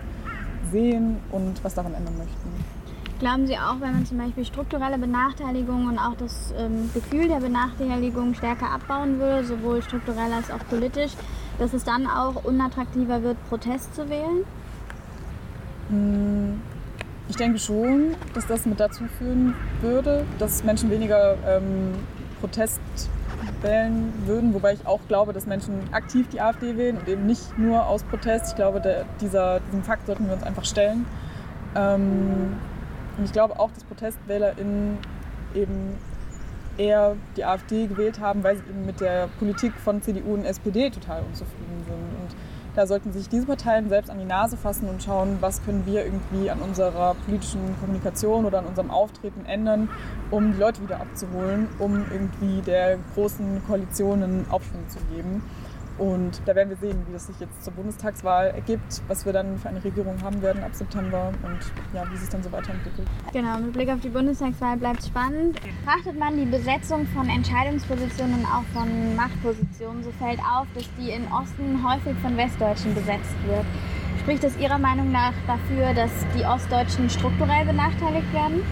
sehen 0.72 1.18
und 1.30 1.62
was 1.62 1.74
daran 1.74 1.94
ändern 1.94 2.16
möchten. 2.18 2.75
Glauben 3.18 3.46
Sie 3.46 3.56
auch, 3.56 3.80
wenn 3.80 3.92
man 3.92 4.04
zum 4.04 4.18
Beispiel 4.18 4.44
strukturelle 4.44 4.98
Benachteiligung 4.98 5.86
und 5.86 5.98
auch 5.98 6.14
das 6.18 6.52
ähm, 6.58 6.90
Gefühl 6.92 7.28
der 7.28 7.40
Benachteiligung 7.40 8.34
stärker 8.34 8.70
abbauen 8.70 9.18
würde, 9.18 9.42
sowohl 9.42 9.82
strukturell 9.82 10.30
als 10.34 10.50
auch 10.50 10.58
politisch, 10.68 11.12
dass 11.58 11.72
es 11.72 11.82
dann 11.82 12.06
auch 12.06 12.44
unattraktiver 12.44 13.22
wird, 13.22 13.38
Protest 13.48 13.94
zu 13.94 14.10
wählen? 14.10 14.44
Hm, 15.88 16.60
ich 17.30 17.36
denke 17.36 17.58
schon, 17.58 18.14
dass 18.34 18.46
das 18.46 18.66
mit 18.66 18.80
dazu 18.80 19.04
führen 19.18 19.54
würde, 19.80 20.26
dass 20.38 20.62
Menschen 20.62 20.90
weniger 20.90 21.38
ähm, 21.46 21.94
Protest 22.40 22.80
wählen 23.62 24.12
würden, 24.26 24.52
wobei 24.52 24.74
ich 24.74 24.86
auch 24.86 25.00
glaube, 25.08 25.32
dass 25.32 25.46
Menschen 25.46 25.80
aktiv 25.92 26.28
die 26.28 26.42
AfD 26.42 26.76
wählen 26.76 26.98
und 26.98 27.08
eben 27.08 27.24
nicht 27.24 27.56
nur 27.56 27.86
aus 27.86 28.02
Protest. 28.02 28.50
Ich 28.50 28.56
glaube, 28.56 28.82
der, 28.82 29.06
dieser, 29.22 29.60
diesem 29.60 29.82
Fakt 29.82 30.06
sollten 30.06 30.26
wir 30.26 30.34
uns 30.34 30.42
einfach 30.42 30.66
stellen. 30.66 31.06
Ähm, 31.74 32.56
und 33.16 33.24
ich 33.24 33.32
glaube 33.32 33.58
auch, 33.58 33.70
dass 33.72 33.84
ProtestwählerInnen 33.84 34.98
eben 35.54 35.96
eher 36.78 37.16
die 37.36 37.44
AfD 37.44 37.86
gewählt 37.86 38.20
haben, 38.20 38.42
weil 38.44 38.56
sie 38.56 38.62
eben 38.68 38.84
mit 38.84 39.00
der 39.00 39.28
Politik 39.38 39.72
von 39.74 40.02
CDU 40.02 40.34
und 40.34 40.44
SPD 40.44 40.90
total 40.90 41.22
unzufrieden 41.22 41.84
sind. 41.86 41.94
Und 41.94 42.36
da 42.74 42.86
sollten 42.86 43.12
sich 43.12 43.28
diese 43.30 43.46
Parteien 43.46 43.88
selbst 43.88 44.10
an 44.10 44.18
die 44.18 44.26
Nase 44.26 44.58
fassen 44.58 44.88
und 44.88 45.02
schauen, 45.02 45.38
was 45.40 45.64
können 45.64 45.86
wir 45.86 46.04
irgendwie 46.04 46.50
an 46.50 46.60
unserer 46.60 47.14
politischen 47.24 47.74
Kommunikation 47.80 48.44
oder 48.44 48.58
an 48.58 48.66
unserem 48.66 48.90
Auftreten 48.90 49.46
ändern, 49.46 49.88
um 50.30 50.52
die 50.52 50.58
Leute 50.58 50.82
wieder 50.82 51.00
abzuholen, 51.00 51.68
um 51.78 52.04
irgendwie 52.12 52.60
der 52.60 52.98
großen 53.14 53.62
Koalition 53.66 54.22
einen 54.22 54.46
Aufschwung 54.50 54.86
zu 54.88 54.98
geben. 55.14 55.42
Und 55.98 56.42
da 56.44 56.54
werden 56.54 56.68
wir 56.68 56.76
sehen, 56.76 57.02
wie 57.08 57.12
das 57.12 57.26
sich 57.26 57.40
jetzt 57.40 57.64
zur 57.64 57.72
Bundestagswahl 57.72 58.48
ergibt, 58.48 59.02
was 59.08 59.24
wir 59.24 59.32
dann 59.32 59.56
für 59.56 59.68
eine 59.68 59.82
Regierung 59.82 60.20
haben 60.22 60.42
werden 60.42 60.62
ab 60.62 60.74
September 60.74 61.32
und 61.42 61.58
ja, 61.94 62.04
wie 62.12 62.16
sich 62.16 62.28
dann 62.28 62.42
so 62.42 62.52
weiterentwickelt. 62.52 63.08
Genau, 63.32 63.58
mit 63.58 63.72
Blick 63.72 63.88
auf 63.88 64.00
die 64.00 64.10
Bundestagswahl 64.10 64.76
bleibt 64.76 65.00
es 65.00 65.06
spannend. 65.06 65.58
Betrachtet 65.62 66.18
man 66.18 66.36
die 66.36 66.44
Besetzung 66.44 67.06
von 67.14 67.28
Entscheidungspositionen 67.28 68.40
und 68.40 68.46
auch 68.46 68.64
von 68.74 69.16
Machtpositionen, 69.16 70.04
so 70.04 70.10
fällt 70.12 70.40
auf, 70.40 70.66
dass 70.74 70.84
die 70.98 71.12
im 71.12 71.24
Osten 71.32 71.82
häufig 71.82 72.14
von 72.20 72.36
Westdeutschen 72.36 72.94
besetzt 72.94 73.34
wird. 73.46 73.64
Spricht 74.20 74.44
das 74.44 74.56
Ihrer 74.58 74.78
Meinung 74.78 75.12
nach 75.12 75.32
dafür, 75.46 75.94
dass 75.94 76.10
die 76.36 76.44
Ostdeutschen 76.44 77.08
strukturell 77.08 77.64
benachteiligt 77.64 78.30
werden? 78.34 78.62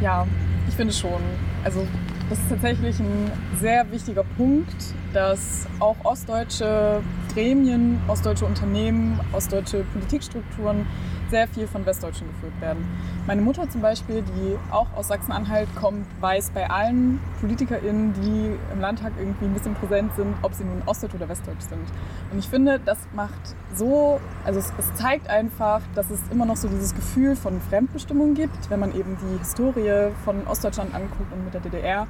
Ja, 0.00 0.26
ich 0.66 0.74
finde 0.74 0.92
schon. 0.92 1.20
Also 1.64 1.86
das 2.32 2.38
ist 2.38 2.48
tatsächlich 2.48 2.98
ein 2.98 3.30
sehr 3.60 3.90
wichtiger 3.90 4.24
Punkt, 4.38 4.74
dass 5.12 5.66
auch 5.80 5.96
ostdeutsche 6.02 7.02
Gremien, 7.34 8.00
ostdeutsche 8.08 8.46
Unternehmen, 8.46 9.20
ostdeutsche 9.32 9.84
Politikstrukturen 9.92 10.86
sehr 11.32 11.48
viel 11.48 11.66
von 11.66 11.84
Westdeutschen 11.86 12.28
geführt 12.28 12.60
werden. 12.60 12.86
Meine 13.26 13.40
Mutter 13.40 13.68
zum 13.68 13.80
Beispiel, 13.80 14.22
die 14.22 14.58
auch 14.70 14.86
aus 14.94 15.08
Sachsen-Anhalt 15.08 15.68
kommt, 15.74 16.06
weiß 16.20 16.50
bei 16.50 16.68
allen 16.68 17.20
PolitikerInnen, 17.40 18.12
die 18.12 18.52
im 18.72 18.80
Landtag 18.80 19.12
irgendwie 19.18 19.46
ein 19.46 19.54
bisschen 19.54 19.74
präsent 19.74 20.14
sind, 20.14 20.34
ob 20.42 20.52
sie 20.52 20.64
nun 20.64 20.82
Ostdeutsch 20.84 21.14
oder 21.14 21.28
Westdeutsch 21.30 21.62
sind. 21.62 21.86
Und 22.30 22.38
ich 22.38 22.48
finde, 22.48 22.80
das 22.84 22.98
macht 23.14 23.56
so, 23.74 24.20
also 24.44 24.60
es, 24.60 24.72
es 24.78 24.94
zeigt 24.94 25.28
einfach, 25.28 25.80
dass 25.94 26.10
es 26.10 26.20
immer 26.30 26.44
noch 26.44 26.56
so 26.56 26.68
dieses 26.68 26.94
Gefühl 26.94 27.34
von 27.34 27.60
Fremdbestimmung 27.62 28.34
gibt, 28.34 28.68
wenn 28.70 28.80
man 28.80 28.94
eben 28.94 29.16
die 29.16 29.38
Historie 29.38 30.10
von 30.26 30.46
Ostdeutschland 30.46 30.94
anguckt 30.94 31.32
und 31.32 31.44
mit 31.44 31.54
der 31.54 31.62
DDR. 31.62 32.06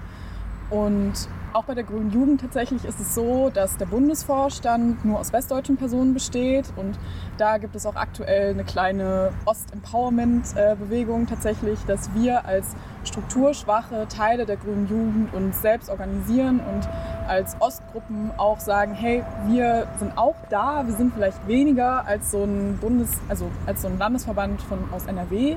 Und 0.73 1.13
auch 1.53 1.65
bei 1.65 1.75
der 1.75 1.85
Grünen 1.85 2.11
Jugend 2.11 2.41
tatsächlich 2.41 2.87
ist 2.87 2.99
es 2.99 3.15
so, 3.15 3.51
dass 3.53 3.77
der 3.77 3.85
Bundesvorstand 3.85 5.05
nur 5.05 5.21
aus 5.21 5.31
westdeutschen 5.31 5.77
Personen 5.77 6.15
besteht. 6.15 6.73
Und 6.77 6.99
da 7.37 7.59
gibt 7.59 7.77
es 7.77 7.85
auch 7.85 7.95
aktuell 7.95 8.55
eine 8.55 8.65
kleine 8.65 9.33
Ost-Empowerment-Bewegung 9.45 11.27
tatsächlich, 11.27 11.79
dass 11.87 12.15
wir 12.15 12.47
als 12.47 12.75
strukturschwache 13.05 14.09
Teile 14.09 14.47
der 14.47 14.57
Grünen 14.57 14.89
Jugend 14.89 15.35
uns 15.35 15.61
selbst 15.61 15.91
organisieren 15.91 16.61
und 16.61 16.89
als 17.29 17.55
Ostgruppen 17.61 18.31
auch 18.39 18.59
sagen, 18.59 18.95
hey, 18.95 19.23
wir 19.49 19.89
sind 19.99 20.17
auch 20.17 20.37
da, 20.49 20.87
wir 20.87 20.95
sind 20.95 21.13
vielleicht 21.13 21.47
weniger 21.47 22.07
als 22.07 22.31
so 22.31 22.45
ein 22.45 22.79
Bundes, 22.81 23.11
also 23.29 23.51
als 23.67 23.83
so 23.83 23.89
ein 23.89 23.99
Landesverband 23.99 24.63
von, 24.63 24.79
aus 24.91 25.05
NRW, 25.05 25.57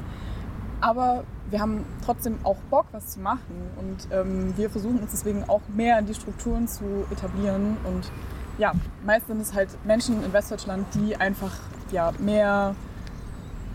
aber 0.82 1.24
wir 1.50 1.60
haben 1.60 1.86
trotzdem 2.04 2.38
auch 2.44 2.58
Bock, 2.70 2.86
was 2.92 3.14
zu 3.14 3.20
machen. 3.20 3.56
Und 3.78 4.08
ähm, 4.12 4.54
wir 4.58 4.70
versuchen 4.70 5.00
uns 5.00 5.12
deswegen 5.12 5.44
auch 5.48 5.62
mehr 5.76 6.00
in 6.00 6.06
die 6.06 6.14
Strukturen 6.14 6.68
zu 6.68 7.06
etablieren. 7.12 7.78
Und 7.84 8.12
ja, 8.58 8.74
meist 9.06 9.28
sind 9.28 9.42
es 9.42 9.54
halt 9.54 9.70
Menschen 9.86 10.24
in 10.24 10.34
Westdeutschland, 10.34 10.88
die 10.94 11.16
einfach 11.16 11.54
ja, 11.92 12.12
mehr 12.20 12.76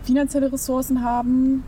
finanzielle 0.03 0.51
Ressourcen 0.51 1.03
haben 1.03 1.63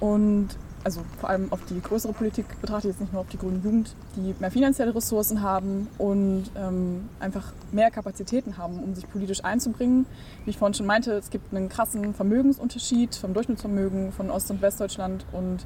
und 0.00 0.48
also 0.84 1.02
vor 1.18 1.30
allem 1.30 1.50
auf 1.50 1.64
die 1.64 1.80
größere 1.80 2.12
Politik 2.12 2.46
betrachte 2.60 2.88
ich 2.88 2.94
jetzt 2.94 3.00
nicht 3.00 3.12
nur 3.12 3.22
auf 3.22 3.28
die 3.28 3.38
grüne 3.38 3.58
Jugend, 3.64 3.94
die 4.16 4.34
mehr 4.38 4.50
finanzielle 4.50 4.94
Ressourcen 4.94 5.40
haben 5.40 5.88
und 5.96 6.44
ähm, 6.56 7.08
einfach 7.20 7.52
mehr 7.72 7.90
Kapazitäten 7.90 8.58
haben, 8.58 8.78
um 8.78 8.94
sich 8.94 9.08
politisch 9.10 9.42
einzubringen. 9.42 10.04
Wie 10.44 10.50
ich 10.50 10.58
vorhin 10.58 10.74
schon 10.74 10.86
meinte, 10.86 11.12
es 11.12 11.30
gibt 11.30 11.54
einen 11.54 11.70
krassen 11.70 12.14
Vermögensunterschied 12.14 13.14
vom 13.14 13.32
Durchschnittsvermögen 13.32 14.12
von 14.12 14.30
Ost- 14.30 14.50
und 14.50 14.60
Westdeutschland 14.60 15.24
und 15.32 15.64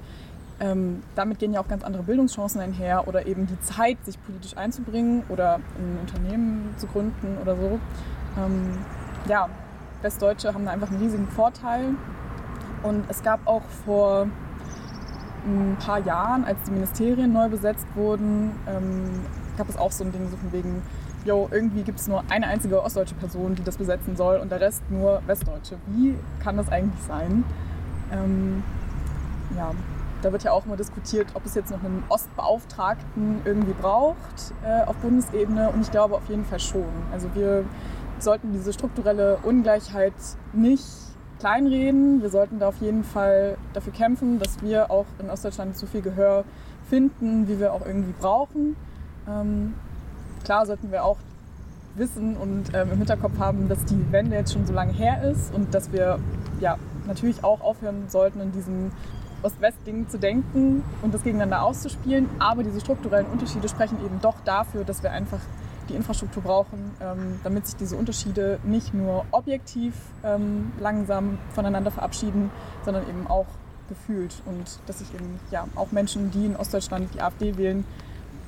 ähm, 0.61 1.03
damit 1.15 1.39
gehen 1.39 1.53
ja 1.53 1.61
auch 1.61 1.69
ganz 1.69 1.85
andere 1.85 2.03
Bildungschancen 2.05 2.61
einher 2.61 3.07
oder 3.07 3.27
eben 3.27 3.47
die 3.47 3.61
Zeit, 3.61 3.99
sich 4.05 4.23
politisch 4.23 4.57
einzubringen 4.57 5.25
oder 5.29 5.57
ein 5.57 5.99
Unternehmen 6.01 6.75
zu 6.79 6.87
gründen 6.87 7.39
oder 7.43 7.57
so. 7.57 7.79
Ähm, 8.37 8.79
ja, 9.29 9.49
Westdeutsche 10.03 10.55
haben 10.55 10.65
da 10.65 10.73
einfach 10.73 10.91
einen 10.91 11.01
riesigen 11.01 11.29
Vorteil. 11.29 11.95
Und 12.83 13.05
es 13.09 13.23
gab 13.23 13.47
auch 13.47 13.63
vor 13.85 14.29
ein 15.49 15.77
paar 15.79 15.99
Jahren, 16.01 16.45
als 16.45 16.59
die 16.67 16.71
Ministerien 16.71 17.33
neu 17.33 17.49
besetzt 17.49 17.87
wurden, 17.95 18.53
ähm, 18.67 19.21
gab 19.57 19.69
es 19.69 19.77
auch 19.77 19.93
so 19.93 20.05
ein 20.05 20.13
Ding 20.13 20.29
so 20.31 20.37
von 20.37 20.53
wegen, 20.53 20.83
yo, 21.25 21.49
irgendwie 21.51 21.83
gibt 21.83 21.99
es 22.01 22.09
nur 22.09 22.23
eine 22.31 22.47
einzige 22.47 22.83
ostdeutsche 22.83 23.15
Person, 23.15 23.55
die 23.55 23.63
das 23.63 23.77
besetzen 23.77 24.17
soll 24.17 24.39
und 24.39 24.51
der 24.51 24.61
Rest 24.61 24.83
nur 24.91 25.21
Westdeutsche. 25.27 25.77
Wie 25.87 26.15
kann 26.43 26.57
das 26.57 26.69
eigentlich 26.69 27.03
sein? 27.07 27.45
Ähm, 28.13 28.63
ja, 29.57 29.73
da 30.23 30.33
wird 30.33 30.43
ja 30.43 30.53
auch 30.53 30.67
immer 30.67 30.77
diskutiert, 30.77 31.29
ob 31.35 31.45
es 31.47 31.55
jetzt 31.55 31.71
noch 31.71 31.83
einen 31.83 32.03
Ostbeauftragten 32.09 33.41
irgendwie 33.45 33.75
braucht 33.75 34.53
äh, 34.65 34.85
auf 34.85 34.97
Bundesebene 34.97 35.71
und 35.71 35.83
ich 35.83 35.91
glaube 35.91 36.17
auf 36.17 36.29
jeden 36.29 36.45
Fall 36.45 36.61
schon. 36.61 36.87
Also 37.13 37.29
wir 37.35 37.65
sollten 38.19 38.53
diese 38.53 38.73
strukturelle 38.73 39.39
Ungleichheit 39.43 40.15
nicht 40.53 40.85
kleinreden. 41.39 42.23
Wir 42.23 42.31
sollten 42.31 42.59
da 42.59 42.69
auf 42.69 42.81
jeden 42.81 43.05
Fall 43.05 43.57
dafür 43.73 43.93
kämpfen, 43.93 44.39
dass 44.39 44.63
wir 44.63 44.91
auch 44.91 45.07
in 45.19 45.31
Ostdeutschland 45.31 45.77
so 45.77 45.87
viel 45.87 46.03
Gehör 46.03 46.45
finden, 46.89 47.49
wie 47.49 47.59
wir 47.61 47.73
auch 47.73 47.85
irgendwie 47.85 48.15
brauchen. 48.19 48.77
Ähm, 49.29 49.75
klar 50.45 50.67
sollten 50.67 50.91
wir 50.91 51.05
auch 51.05 51.19
wissen 51.95 52.37
und 52.37 52.75
ähm, 52.75 52.93
im 52.93 52.99
Hinterkopf 52.99 53.39
haben, 53.39 53.69
dass 53.69 53.85
die 53.85 54.13
Wende 54.13 54.37
jetzt 54.37 54.53
schon 54.53 54.67
so 54.67 54.73
lange 54.73 54.93
her 54.93 55.23
ist 55.23 55.53
und 55.55 55.75
dass 55.75 55.93
wir 55.93 56.19
ja 56.61 56.77
natürlich 57.07 57.43
auch 57.45 57.61
aufhören 57.61 58.05
sollten, 58.09 58.41
in 58.41 58.53
diesem 58.53 58.91
Ost-West-Ding 59.43 60.09
zu 60.09 60.19
denken 60.19 60.83
und 61.03 61.15
das 61.15 61.23
gegeneinander 61.23 61.63
auszuspielen. 61.63 62.29
Aber 62.39 62.63
diese 62.63 62.81
strukturellen 62.81 63.27
Unterschiede 63.27 63.69
sprechen 63.69 63.99
eben 64.05 64.21
doch 64.21 64.37
dafür, 64.45 64.85
dass 64.85 65.03
wir 65.03 65.11
einfach 65.11 65.41
die 65.89 65.95
Infrastruktur 65.95 66.43
brauchen, 66.43 66.93
ähm, 67.01 67.41
damit 67.45 67.67
sich 67.67 67.77
diese 67.77 67.97
Unterschiede 67.97 68.59
nicht 68.65 68.95
nur 68.95 69.25
objektiv 69.31 69.95
ähm, 70.25 70.73
langsam 70.81 71.39
voneinander 71.51 71.91
verabschieden, 71.91 72.51
sondern 72.85 73.09
eben 73.09 73.27
auch 73.27 73.47
gefühlt 73.89 74.43
und 74.47 74.79
dass 74.87 74.99
sich 74.99 75.13
eben 75.15 75.41
ja, 75.51 75.67
auch 75.75 75.93
Menschen, 75.93 76.31
die 76.31 76.47
in 76.47 76.57
Ostdeutschland 76.57 77.09
die 77.15 77.21
AfD 77.21 77.57
wählen, 77.57 77.85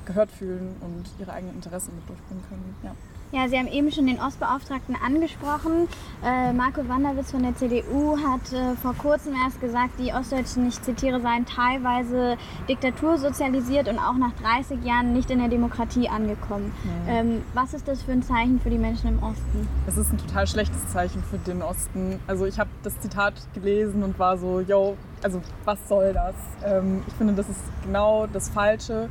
gehört 0.05 0.31
fühlen 0.31 0.75
und 0.81 1.05
ihre 1.19 1.33
eigenen 1.33 1.55
Interessen 1.55 1.95
mit 1.95 2.07
durchbringen 2.07 2.43
können. 2.49 2.75
Ja. 2.83 2.91
Ja, 3.33 3.47
Sie 3.47 3.57
haben 3.57 3.67
eben 3.67 3.89
schon 3.93 4.07
den 4.07 4.19
Ostbeauftragten 4.19 4.93
angesprochen. 5.05 5.87
Äh, 6.21 6.51
Marco 6.51 6.85
Wanderwitz 6.89 7.31
von 7.31 7.41
der 7.43 7.55
CDU 7.55 8.17
hat 8.17 8.51
äh, 8.51 8.75
vor 8.75 8.93
kurzem 8.93 9.33
erst 9.45 9.61
gesagt, 9.61 9.91
die 9.99 10.11
Ostdeutschen, 10.11 10.67
ich 10.67 10.81
zitiere, 10.81 11.21
seien 11.21 11.45
teilweise 11.45 12.35
diktatursozialisiert 12.67 13.87
und 13.87 13.99
auch 13.99 14.15
nach 14.15 14.33
30 14.33 14.83
Jahren 14.83 15.13
nicht 15.13 15.31
in 15.31 15.39
der 15.39 15.47
Demokratie 15.47 16.09
angekommen. 16.09 16.73
Mhm. 16.83 16.91
Ähm, 17.07 17.41
was 17.53 17.73
ist 17.73 17.87
das 17.87 18.01
für 18.03 18.11
ein 18.11 18.21
Zeichen 18.21 18.59
für 18.59 18.69
die 18.69 18.77
Menschen 18.77 19.07
im 19.07 19.23
Osten? 19.23 19.65
Es 19.87 19.95
ist 19.95 20.11
ein 20.11 20.17
total 20.17 20.45
schlechtes 20.45 20.89
Zeichen 20.89 21.23
für 21.23 21.37
den 21.37 21.61
Osten. 21.61 22.19
Also 22.27 22.45
ich 22.45 22.59
habe 22.59 22.69
das 22.83 22.99
Zitat 22.99 23.35
gelesen 23.53 24.03
und 24.03 24.19
war 24.19 24.37
so, 24.37 24.59
yo, 24.59 24.97
also 25.23 25.41
was 25.63 25.79
soll 25.87 26.11
das? 26.11 26.35
Ähm, 26.65 27.03
ich 27.07 27.13
finde, 27.13 27.33
das 27.33 27.47
ist 27.47 27.61
genau 27.85 28.27
das 28.27 28.49
falsche 28.49 29.07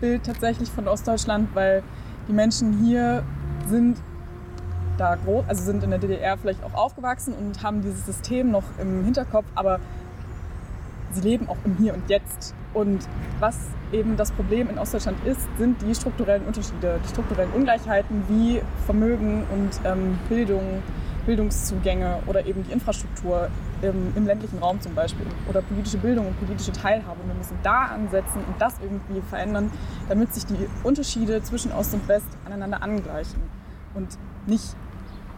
Bild 0.00 0.24
tatsächlich 0.24 0.68
von 0.70 0.88
Ostdeutschland, 0.88 1.50
weil 1.54 1.84
die 2.26 2.32
Menschen 2.32 2.84
hier 2.84 3.22
sind 3.68 3.96
da 4.98 5.14
groß, 5.14 5.44
also 5.48 5.64
sind 5.64 5.82
in 5.82 5.90
der 5.90 5.98
DDR 5.98 6.36
vielleicht 6.36 6.62
auch 6.62 6.74
aufgewachsen 6.74 7.34
und 7.34 7.62
haben 7.62 7.80
dieses 7.82 8.04
System 8.04 8.50
noch 8.50 8.64
im 8.78 9.04
Hinterkopf, 9.04 9.46
aber 9.54 9.80
sie 11.12 11.22
leben 11.22 11.48
auch 11.48 11.56
im 11.64 11.76
Hier 11.76 11.94
und 11.94 12.08
Jetzt. 12.08 12.54
Und 12.74 13.00
was 13.40 13.56
eben 13.92 14.16
das 14.16 14.30
Problem 14.30 14.70
in 14.70 14.78
Ostdeutschland 14.78 15.18
ist, 15.26 15.40
sind 15.58 15.82
die 15.82 15.94
strukturellen 15.94 16.44
Unterschiede, 16.44 17.00
die 17.04 17.08
strukturellen 17.08 17.50
Ungleichheiten 17.52 18.22
wie 18.28 18.60
Vermögen 18.86 19.44
und 19.52 19.70
ähm, 19.84 20.18
Bildung, 20.28 20.82
Bildungszugänge 21.26 22.18
oder 22.26 22.46
eben 22.46 22.62
die 22.64 22.72
Infrastruktur 22.72 23.48
im, 23.82 24.12
im, 24.16 24.26
ländlichen 24.26 24.58
Raum 24.58 24.80
zum 24.80 24.94
Beispiel 24.94 25.26
oder 25.48 25.62
politische 25.62 25.98
Bildung 25.98 26.28
und 26.28 26.38
politische 26.38 26.72
Teilhabe. 26.72 27.20
Und 27.22 27.28
wir 27.28 27.34
müssen 27.34 27.58
da 27.62 27.86
ansetzen 27.86 28.38
und 28.46 28.60
das 28.60 28.74
irgendwie 28.80 29.20
verändern, 29.28 29.70
damit 30.08 30.34
sich 30.34 30.46
die 30.46 30.68
Unterschiede 30.82 31.42
zwischen 31.42 31.72
Ost 31.72 31.94
und 31.94 32.06
West 32.08 32.28
aneinander 32.44 32.82
angleichen 32.82 33.42
und 33.94 34.08
nicht 34.46 34.74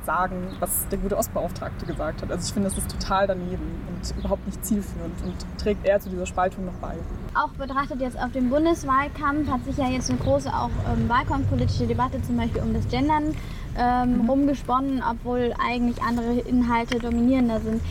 sagen, 0.05 0.49
was 0.61 0.87
der 0.89 0.99
gute 0.99 1.17
Ostbeauftragte 1.17 1.87
gesagt 1.87 2.23
hat. 2.23 2.31
Also 2.31 2.47
ich 2.47 2.53
finde, 2.53 2.69
das 2.69 2.79
ist 2.79 2.91
total 2.91 3.27
daneben 3.27 3.63
und 3.89 4.19
überhaupt 4.19 4.47
nicht 4.47 4.65
zielführend 4.65 5.15
und 5.23 5.35
trägt 5.59 5.87
eher 5.87 6.01
zu 6.01 6.09
dieser 6.09 6.27
Spaltung 6.27 6.65
noch 6.65 6.75
bei. 6.75 6.95
Auch 7.35 7.51
betrachtet 7.51 8.01
jetzt 8.01 8.19
auf 8.19 8.33
den 8.33 8.51
Bundeswahlkampf 8.51 9.49
hat 9.49 9.65
sich 9.65 9.77
ja 9.77 9.89
jetzt 9.89 10.11
eine 10.11 10.19
große 10.19 10.49
auch 10.49 10.71
ähm, 10.93 11.09
wahlkampfpolitische 11.09 11.87
Debatte 11.87 12.21
zum 12.23 12.37
Beispiel 12.37 12.63
um 12.63 12.75
das 12.75 12.89
Gendern 12.89 13.35
ähm, 13.79 14.23
mhm. 14.23 14.31
rumgesponnen, 14.31 15.03
obwohl 15.09 15.55
eigentlich 15.65 16.03
andere 16.03 16.41
Inhalte 16.41 16.99
dominierender 16.99 17.61
sind. 17.61 17.83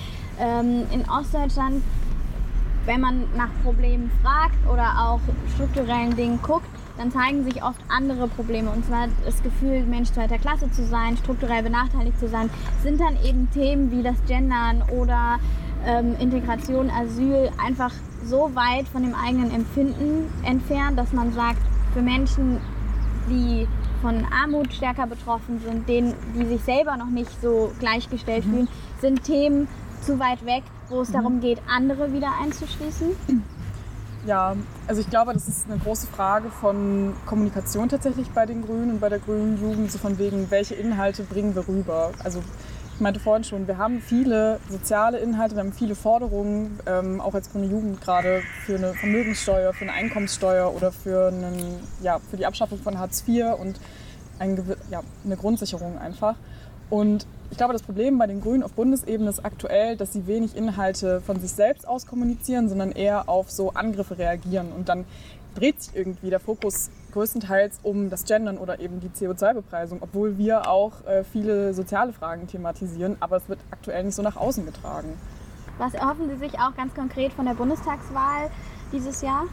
Ähm, 0.42 0.88
in 0.92 1.08
Ostdeutschland, 1.08 1.84
wenn 2.86 3.00
man 3.00 3.26
nach 3.38 3.50
Problemen 3.64 4.10
fragt 4.24 4.58
oder 4.68 4.92
auch 4.98 5.20
strukturellen 5.54 6.16
Dingen 6.16 6.40
guckt, 6.42 6.66
dann 6.98 7.12
zeigen 7.12 7.44
sich 7.44 7.64
oft 7.64 7.80
andere 7.90 8.28
Probleme. 8.28 8.72
Und 8.72 8.86
zwar 8.86 9.08
das 9.24 9.42
Gefühl, 9.44 9.84
Mensch 9.84 10.12
zweiter 10.12 10.40
Klasse 10.40 10.72
zu 10.72 10.84
sein, 10.84 11.16
strukturell 11.18 11.64
benachteiligt 11.64 12.20
zu 12.20 12.28
sein, 12.28 12.50
sind 12.84 13.00
dann 13.00 13.18
eben 13.24 13.50
Themen 13.52 13.92
wie 13.92 14.02
das 14.02 14.18
Gendern 14.28 14.84
oder 14.92 15.40
ähm, 15.86 16.16
Integration, 16.20 16.90
Asyl 16.90 17.52
einfach 17.64 17.92
so 18.24 18.52
weit 18.56 18.88
von 18.88 19.04
dem 19.04 19.16
eigenen 19.16 19.52
Empfinden 19.52 20.32
entfernt, 20.44 20.98
dass 20.98 21.14
man 21.14 21.34
sagt, 21.34 21.62
für 21.94 22.02
Menschen, 22.02 22.58
die 23.30 23.68
von 24.02 24.26
Armut 24.32 24.74
stärker 24.74 25.06
betroffen 25.06 25.60
sind, 25.60 25.88
denen, 25.88 26.14
die 26.36 26.46
sich 26.46 26.62
selber 26.62 26.98
noch 26.98 27.10
nicht 27.10 27.30
so 27.42 27.72
gleichgestellt 27.80 28.46
mhm. 28.46 28.52
fühlen, 28.52 28.68
sind 29.00 29.24
Themen 29.24 29.68
zu 30.02 30.20
weit 30.20 30.46
weg, 30.46 30.64
wo 30.90 31.02
es 31.02 31.10
mhm. 31.10 31.14
darum 31.14 31.40
geht, 31.40 31.62
andere 31.68 32.14
wieder 32.14 32.32
einzuschließen. 32.42 33.16
Ja, 34.26 34.56
also 34.88 35.02
ich 35.02 35.10
glaube, 35.10 35.34
das 35.34 35.48
ist 35.48 35.66
eine 35.68 35.80
große 35.80 36.06
Frage 36.06 36.52
von 36.52 37.14
Kommunikation 37.26 37.90
tatsächlich 37.90 38.30
bei 38.30 38.46
den 38.46 38.62
Grünen 38.62 38.92
und 38.92 39.00
bei 39.00 39.10
der 39.10 39.18
grünen 39.18 39.60
Jugend, 39.60 39.92
so 39.92 39.98
von 39.98 40.20
wegen, 40.20 40.52
welche 40.52 40.76
Inhalte 40.76 41.24
bringen 41.24 41.56
wir 41.56 41.68
rüber. 41.68 42.12
Also 42.24 42.44
ich 42.94 43.02
meinte 43.02 43.20
vorhin 43.20 43.44
schon, 43.44 43.68
wir 43.68 43.80
haben 43.80 44.00
viele 44.00 44.60
soziale 44.70 45.18
Inhalte, 45.18 45.56
wir 45.56 45.64
haben 45.64 45.74
viele 45.74 45.96
Forderungen, 45.96 46.80
ähm, 46.86 47.20
auch 47.20 47.34
als 47.34 47.52
grüne 47.52 47.66
Jugend 47.66 48.00
gerade 48.00 48.44
für 48.64 48.76
eine 48.76 48.94
Vermögenssteuer, 48.94 49.74
für 49.74 49.86
eine 49.86 49.94
Einkommenssteuer 49.94 50.72
oder 50.72 50.92
für, 50.92 51.30
einen, 51.30 51.80
ja, 52.04 52.20
für 52.30 52.38
die 52.38 52.46
Abschaffung 52.46 52.78
von 52.78 53.00
Hartz 53.00 53.24
IV 53.28 53.56
und 53.60 53.80
ein, 54.38 54.64
ja, 54.92 55.02
eine 55.26 55.36
Grundsicherung 55.36 55.98
einfach. 55.98 56.36
Und 56.92 57.26
ich 57.50 57.58
glaube, 57.58 57.74
das 57.74 57.82
Problem 57.82 58.20
bei 58.20 58.28
den 58.28 58.42
Grünen 58.42 58.64
auf 58.64 58.74
Bundesebene 58.74 59.30
ist 59.30 59.44
aktuell, 59.44 59.96
dass 59.96 60.14
sie 60.14 60.28
wenig 60.28 60.56
Inhalte 60.56 61.22
von 61.22 61.40
sich 61.40 61.52
selbst 61.52 61.88
aus 61.88 62.06
kommunizieren, 62.06 62.70
sondern 62.70 62.92
eher 62.92 63.30
auf 63.30 63.50
so 63.50 63.72
Angriffe 63.72 64.18
reagieren. 64.18 64.72
Und 64.74 64.90
dann 64.90 65.06
dreht 65.56 65.82
sich 65.82 65.96
irgendwie 65.96 66.30
der 66.30 66.42
Fokus 66.42 66.92
größtenteils 67.14 67.80
um 67.84 68.10
das 68.10 68.26
Gendern 68.26 68.58
oder 68.58 68.80
eben 68.80 69.00
die 69.00 69.10
CO2-Bepreisung, 69.10 70.00
obwohl 70.02 70.38
wir 70.38 70.70
auch 70.70 71.06
äh, 71.06 71.24
viele 71.24 71.74
soziale 71.74 72.14
Fragen 72.14 72.48
thematisieren, 72.48 73.18
aber 73.20 73.38
es 73.38 73.50
wird 73.50 73.60
aktuell 73.72 74.04
nicht 74.04 74.16
so 74.16 74.22
nach 74.22 74.36
außen 74.36 74.66
getragen. 74.66 75.18
Was 75.78 75.94
erhoffen 75.94 76.30
Sie 76.30 76.38
sich 76.38 76.60
auch 76.60 76.76
ganz 76.76 76.94
konkret 76.94 77.34
von 77.34 77.46
der 77.46 77.54
Bundestagswahl 77.54 78.50
dieses 78.92 79.22
Jahr? 79.22 79.46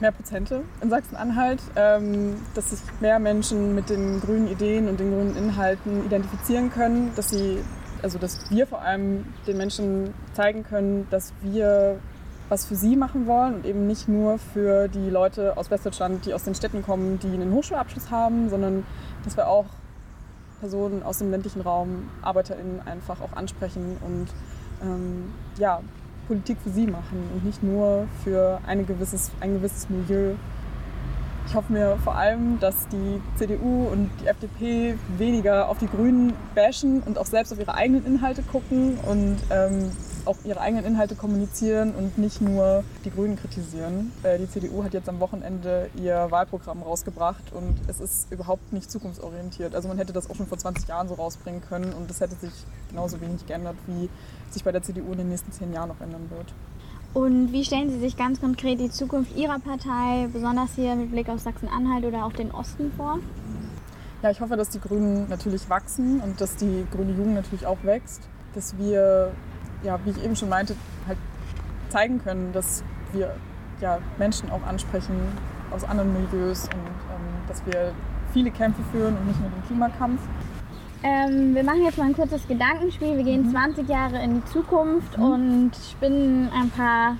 Mehr 0.00 0.12
Prozente 0.12 0.62
in 0.80 0.90
Sachsen-Anhalt, 0.90 1.60
ähm, 1.76 2.36
dass 2.54 2.70
sich 2.70 2.80
mehr 3.00 3.18
Menschen 3.18 3.74
mit 3.74 3.90
den 3.90 4.20
grünen 4.20 4.48
Ideen 4.48 4.88
und 4.88 5.00
den 5.00 5.10
grünen 5.10 5.36
Inhalten 5.36 6.04
identifizieren 6.04 6.70
können, 6.70 7.12
dass 7.16 7.30
sie, 7.30 7.58
also 8.02 8.18
dass 8.18 8.50
wir 8.50 8.66
vor 8.66 8.82
allem 8.82 9.26
den 9.46 9.56
Menschen 9.56 10.14
zeigen 10.34 10.64
können, 10.64 11.06
dass 11.10 11.32
wir 11.42 11.98
was 12.48 12.66
für 12.66 12.74
sie 12.74 12.96
machen 12.96 13.26
wollen 13.26 13.54
und 13.54 13.64
eben 13.64 13.86
nicht 13.86 14.08
nur 14.08 14.38
für 14.38 14.88
die 14.88 15.08
Leute 15.08 15.56
aus 15.56 15.70
Westdeutschland, 15.70 16.26
die 16.26 16.34
aus 16.34 16.42
den 16.42 16.54
Städten 16.56 16.82
kommen, 16.82 17.20
die 17.20 17.28
einen 17.28 17.52
Hochschulabschluss 17.52 18.10
haben, 18.10 18.50
sondern 18.50 18.84
dass 19.24 19.36
wir 19.36 19.46
auch 19.46 19.66
Personen 20.58 21.02
aus 21.02 21.18
dem 21.18 21.30
ländlichen 21.30 21.60
Raum, 21.60 22.08
ArbeiterInnen 22.22 22.80
einfach 22.86 23.20
auch 23.20 23.32
ansprechen 23.34 23.96
und 24.04 24.26
ähm, 24.82 25.32
ja, 25.58 25.80
Politik 26.26 26.58
für 26.62 26.70
sie 26.70 26.86
machen 26.86 27.28
und 27.34 27.44
nicht 27.44 27.62
nur 27.62 28.06
für 28.24 28.60
eine 28.66 28.84
gewisses, 28.84 29.30
ein 29.40 29.54
gewisses 29.54 29.88
Milieu. 29.90 30.34
Ich 31.46 31.54
hoffe 31.54 31.72
mir 31.72 31.96
vor 32.04 32.14
allem, 32.14 32.60
dass 32.60 32.86
die 32.88 33.20
CDU 33.36 33.88
und 33.88 34.10
die 34.22 34.26
FDP 34.26 34.94
weniger 35.18 35.68
auf 35.68 35.78
die 35.78 35.88
Grünen 35.88 36.32
bashen 36.54 37.02
und 37.02 37.18
auch 37.18 37.26
selbst 37.26 37.52
auf 37.52 37.58
ihre 37.58 37.74
eigenen 37.74 38.06
Inhalte 38.06 38.42
gucken 38.42 38.98
und 38.98 39.38
ähm, 39.50 39.90
auch 40.26 40.36
ihre 40.44 40.60
eigenen 40.60 40.84
Inhalte 40.84 41.14
kommunizieren 41.14 41.94
und 41.94 42.18
nicht 42.18 42.40
nur 42.40 42.84
die 43.04 43.10
Grünen 43.10 43.36
kritisieren. 43.36 44.12
Äh, 44.22 44.38
die 44.38 44.48
CDU 44.48 44.84
hat 44.84 44.94
jetzt 44.94 45.08
am 45.08 45.20
Wochenende 45.20 45.90
ihr 46.00 46.30
Wahlprogramm 46.30 46.82
rausgebracht 46.82 47.52
und 47.52 47.76
es 47.88 48.00
ist 48.00 48.32
überhaupt 48.32 48.72
nicht 48.72 48.90
zukunftsorientiert. 48.90 49.74
Also 49.74 49.88
man 49.88 49.98
hätte 49.98 50.12
das 50.12 50.30
auch 50.30 50.36
schon 50.36 50.46
vor 50.46 50.58
20 50.58 50.88
Jahren 50.88 51.08
so 51.08 51.14
rausbringen 51.14 51.62
können 51.68 51.92
und 51.92 52.08
das 52.10 52.20
hätte 52.20 52.34
sich 52.36 52.52
genauso 52.88 53.20
wenig 53.20 53.46
geändert, 53.46 53.76
wie 53.86 54.08
sich 54.50 54.64
bei 54.64 54.72
der 54.72 54.82
CDU 54.82 55.12
in 55.12 55.18
den 55.18 55.28
nächsten 55.28 55.52
zehn 55.52 55.72
Jahren 55.72 55.88
noch 55.88 56.00
ändern 56.00 56.30
wird. 56.30 56.46
Und 57.12 57.52
wie 57.52 57.64
stellen 57.64 57.90
Sie 57.90 57.98
sich 57.98 58.16
ganz 58.16 58.40
konkret 58.40 58.78
die 58.78 58.90
Zukunft 58.90 59.36
Ihrer 59.36 59.58
Partei, 59.58 60.28
besonders 60.32 60.74
hier 60.76 60.94
mit 60.94 61.10
Blick 61.10 61.28
auf 61.28 61.40
Sachsen-Anhalt 61.40 62.04
oder 62.04 62.24
auch 62.24 62.32
den 62.32 62.52
Osten 62.52 62.92
vor? 62.96 63.18
Ja, 64.22 64.30
ich 64.30 64.40
hoffe, 64.40 64.56
dass 64.56 64.68
die 64.68 64.80
Grünen 64.80 65.28
natürlich 65.28 65.68
wachsen 65.68 66.20
und 66.20 66.40
dass 66.40 66.56
die 66.56 66.86
grüne 66.92 67.12
Jugend 67.12 67.34
natürlich 67.34 67.66
auch 67.66 67.82
wächst. 67.82 68.20
Dass 68.54 68.76
wir, 68.78 69.32
ja, 69.82 69.98
wie 70.04 70.10
ich 70.10 70.24
eben 70.24 70.36
schon 70.36 70.48
meinte, 70.48 70.74
halt 71.06 71.18
zeigen 71.88 72.22
können, 72.22 72.52
dass 72.52 72.82
wir 73.12 73.34
ja, 73.80 73.98
Menschen 74.18 74.50
auch 74.50 74.62
ansprechen 74.66 75.16
aus 75.70 75.84
anderen 75.84 76.12
Milieus 76.12 76.64
und 76.64 76.72
ähm, 76.72 77.48
dass 77.48 77.64
wir 77.66 77.92
viele 78.32 78.50
Kämpfe 78.50 78.82
führen 78.92 79.16
und 79.16 79.26
nicht 79.26 79.40
nur 79.40 79.50
den 79.50 79.64
Klimakampf. 79.66 80.20
Ähm, 81.02 81.54
wir 81.54 81.64
machen 81.64 81.82
jetzt 81.84 81.96
mal 81.96 82.04
ein 82.04 82.14
kurzes 82.14 82.46
Gedankenspiel. 82.46 83.16
Wir 83.16 83.24
gehen 83.24 83.46
mhm. 83.46 83.50
20 83.50 83.88
Jahre 83.88 84.22
in 84.22 84.34
die 84.34 84.44
Zukunft 84.46 85.16
mhm. 85.16 85.24
und 85.24 85.70
spinnen 85.90 86.50
ein 86.52 86.70
paar 86.70 87.16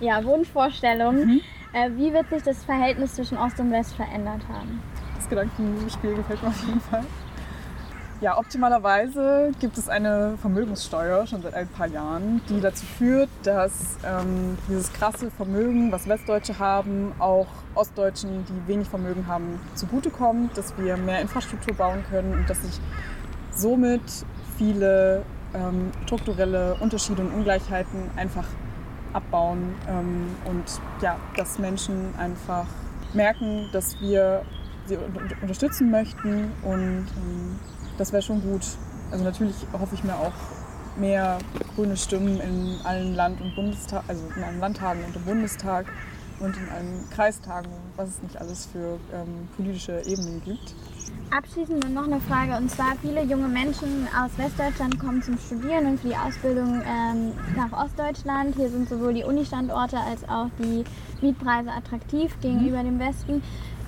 ja, 0.00 0.22
Wunschvorstellungen. 0.22 1.26
Mhm. 1.26 1.40
Äh, 1.72 1.90
wie 1.96 2.12
wird 2.12 2.28
sich 2.28 2.42
das 2.42 2.62
Verhältnis 2.64 3.14
zwischen 3.14 3.38
Ost 3.38 3.58
und 3.58 3.70
West 3.70 3.94
verändert 3.94 4.42
haben? 4.52 4.82
Das 5.16 5.28
Gedankenspiel 5.28 6.14
gefällt 6.14 6.42
mir 6.42 6.48
auf 6.48 6.66
jeden 6.66 6.80
Fall. 6.80 7.04
Ja, 8.22 8.38
optimalerweise 8.38 9.50
gibt 9.58 9.76
es 9.78 9.88
eine 9.88 10.38
Vermögenssteuer 10.40 11.26
schon 11.26 11.42
seit 11.42 11.54
ein 11.54 11.66
paar 11.66 11.88
Jahren, 11.88 12.40
die 12.48 12.60
dazu 12.60 12.86
führt, 12.86 13.28
dass 13.42 13.96
ähm, 14.06 14.56
dieses 14.68 14.92
krasse 14.92 15.28
Vermögen, 15.32 15.90
was 15.90 16.06
Westdeutsche 16.06 16.56
haben, 16.60 17.10
auch 17.18 17.48
Ostdeutschen, 17.74 18.44
die 18.44 18.68
wenig 18.68 18.86
Vermögen 18.86 19.26
haben, 19.26 19.58
zugutekommt, 19.74 20.56
dass 20.56 20.72
wir 20.78 20.96
mehr 20.96 21.20
Infrastruktur 21.20 21.74
bauen 21.74 22.04
können 22.10 22.32
und 22.34 22.48
dass 22.48 22.62
sich 22.62 22.78
somit 23.50 24.02
viele 24.56 25.24
ähm, 25.52 25.90
strukturelle 26.06 26.76
Unterschiede 26.76 27.22
und 27.22 27.34
Ungleichheiten 27.34 28.08
einfach 28.14 28.46
abbauen 29.14 29.74
ähm, 29.88 30.28
und 30.44 30.62
ja, 31.00 31.16
dass 31.36 31.58
Menschen 31.58 32.14
einfach 32.16 32.66
merken, 33.14 33.68
dass 33.72 34.00
wir 34.00 34.44
sie 34.86 34.96
unterstützen 35.40 35.90
möchten 35.90 36.52
und 36.62 37.06
ähm, 37.16 37.58
das 37.98 38.12
wäre 38.12 38.22
schon 38.22 38.42
gut. 38.42 38.62
Also 39.10 39.24
natürlich 39.24 39.56
hoffe 39.72 39.94
ich 39.94 40.04
mir 40.04 40.14
auch 40.14 40.32
mehr 40.96 41.38
grüne 41.74 41.96
Stimmen 41.96 42.40
in 42.40 42.78
allen 42.84 43.14
Land- 43.14 43.40
und 43.40 43.54
Bundestag, 43.54 44.04
also 44.08 44.22
in 44.36 44.42
allen 44.42 44.60
Landtagen 44.60 45.04
und 45.04 45.16
im 45.16 45.24
Bundestag 45.24 45.86
und 46.40 46.56
in 46.56 46.68
allen 46.68 47.08
Kreistagen, 47.10 47.70
was 47.96 48.10
es 48.10 48.22
nicht 48.22 48.36
alles 48.36 48.66
für 48.66 48.98
ähm, 49.12 49.48
politische 49.56 50.00
Ebenen 50.04 50.42
gibt. 50.44 50.74
Abschließend 51.30 51.94
noch 51.94 52.04
eine 52.04 52.20
Frage 52.20 52.56
und 52.56 52.70
zwar 52.70 52.94
viele 53.00 53.22
junge 53.22 53.48
Menschen 53.48 54.06
aus 54.08 54.30
Westdeutschland 54.36 54.98
kommen 54.98 55.22
zum 55.22 55.38
Studieren 55.38 55.86
und 55.86 56.00
für 56.00 56.08
die 56.08 56.16
Ausbildung 56.16 56.82
ähm, 56.82 57.32
nach 57.56 57.72
Ostdeutschland. 57.72 58.54
Hier 58.56 58.68
sind 58.68 58.88
sowohl 58.88 59.14
die 59.14 59.24
Uni-Standorte 59.24 59.96
als 59.98 60.28
auch 60.28 60.48
die 60.58 60.84
Mietpreise 61.24 61.70
attraktiv 61.70 62.38
gegenüber 62.42 62.82
mhm. 62.82 62.86
dem 62.86 62.98
Westen, 62.98 63.42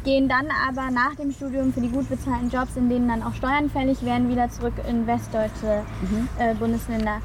gehen 0.04 0.28
dann 0.28 0.46
aber 0.68 0.90
nach 0.90 1.14
dem 1.16 1.32
Studium 1.32 1.72
für 1.72 1.80
die 1.80 1.88
gut 1.88 2.08
bezahlten 2.08 2.50
Jobs, 2.50 2.76
in 2.76 2.88
denen 2.88 3.08
dann 3.08 3.22
auch 3.22 3.34
Steuern 3.34 3.70
fällig 3.70 4.04
werden, 4.04 4.28
wieder 4.28 4.50
zurück 4.50 4.74
in 4.88 5.06
westdeutsche 5.06 5.82
mhm. 6.02 6.28
äh, 6.38 6.54
Bundesländer. 6.54 7.20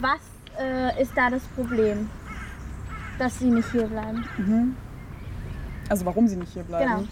Was 0.00 0.20
äh, 0.60 1.00
ist 1.00 1.12
da 1.16 1.30
das 1.30 1.42
Problem, 1.54 2.10
dass 3.18 3.38
sie 3.38 3.50
nicht 3.50 3.70
hier 3.72 3.86
bleiben? 3.86 4.24
Mhm. 4.36 4.76
Also 5.88 6.04
warum 6.04 6.26
sie 6.26 6.36
nicht 6.36 6.52
hier 6.52 6.64
bleiben? 6.64 6.90
Genau 6.90 7.04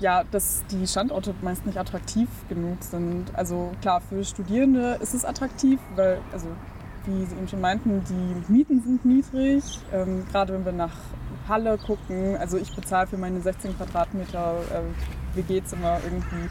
ja, 0.00 0.24
dass 0.30 0.64
die 0.70 0.86
Standorte 0.86 1.34
meist 1.42 1.64
nicht 1.66 1.78
attraktiv 1.78 2.28
genug 2.48 2.82
sind. 2.82 3.34
Also 3.34 3.72
klar, 3.80 4.00
für 4.00 4.24
Studierende 4.24 4.98
ist 5.00 5.14
es 5.14 5.24
attraktiv, 5.24 5.80
weil, 5.94 6.18
also 6.32 6.48
wie 7.06 7.24
Sie 7.24 7.36
eben 7.36 7.48
schon 7.48 7.60
meinten, 7.60 8.02
die 8.04 8.52
Mieten 8.52 8.82
sind 8.82 9.04
niedrig. 9.04 9.62
Ähm, 9.92 10.24
gerade 10.30 10.52
wenn 10.52 10.64
wir 10.64 10.72
nach 10.72 10.96
Halle 11.48 11.78
gucken, 11.78 12.36
also 12.36 12.56
ich 12.56 12.74
bezahle 12.74 13.06
für 13.06 13.16
meine 13.16 13.40
16 13.40 13.76
Quadratmeter 13.76 14.54
äh, 14.72 15.36
WG-Zimmer 15.36 15.98
irgendwie 16.04 16.48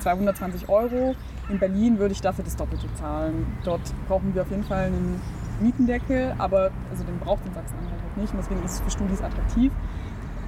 220 0.00 0.68
Euro. 0.68 1.14
In 1.48 1.58
Berlin 1.58 1.98
würde 1.98 2.12
ich 2.12 2.20
dafür 2.20 2.44
das 2.44 2.56
Doppelte 2.56 2.86
zahlen. 2.94 3.46
Dort 3.64 3.80
brauchen 4.06 4.34
wir 4.34 4.42
auf 4.42 4.50
jeden 4.50 4.64
Fall 4.64 4.86
einen 4.86 5.20
Mietendeckel, 5.60 6.34
aber 6.38 6.70
also 6.90 7.04
den 7.04 7.18
braucht 7.18 7.44
in 7.46 7.54
Sachsen-Anhalt 7.54 8.02
halt 8.02 8.16
nicht 8.16 8.32
und 8.32 8.38
deswegen 8.38 8.62
ist 8.64 8.74
es 8.74 8.80
für 8.80 8.90
Studis 8.90 9.22
attraktiv. 9.22 9.72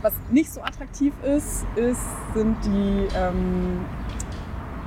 Was 0.02 0.14
nicht 0.30 0.50
so 0.52 0.62
attraktiv 0.62 1.12
ist, 1.22 1.66
ist 1.76 2.00
sind 2.34 2.56
die 2.64 3.08
ähm, 3.16 3.84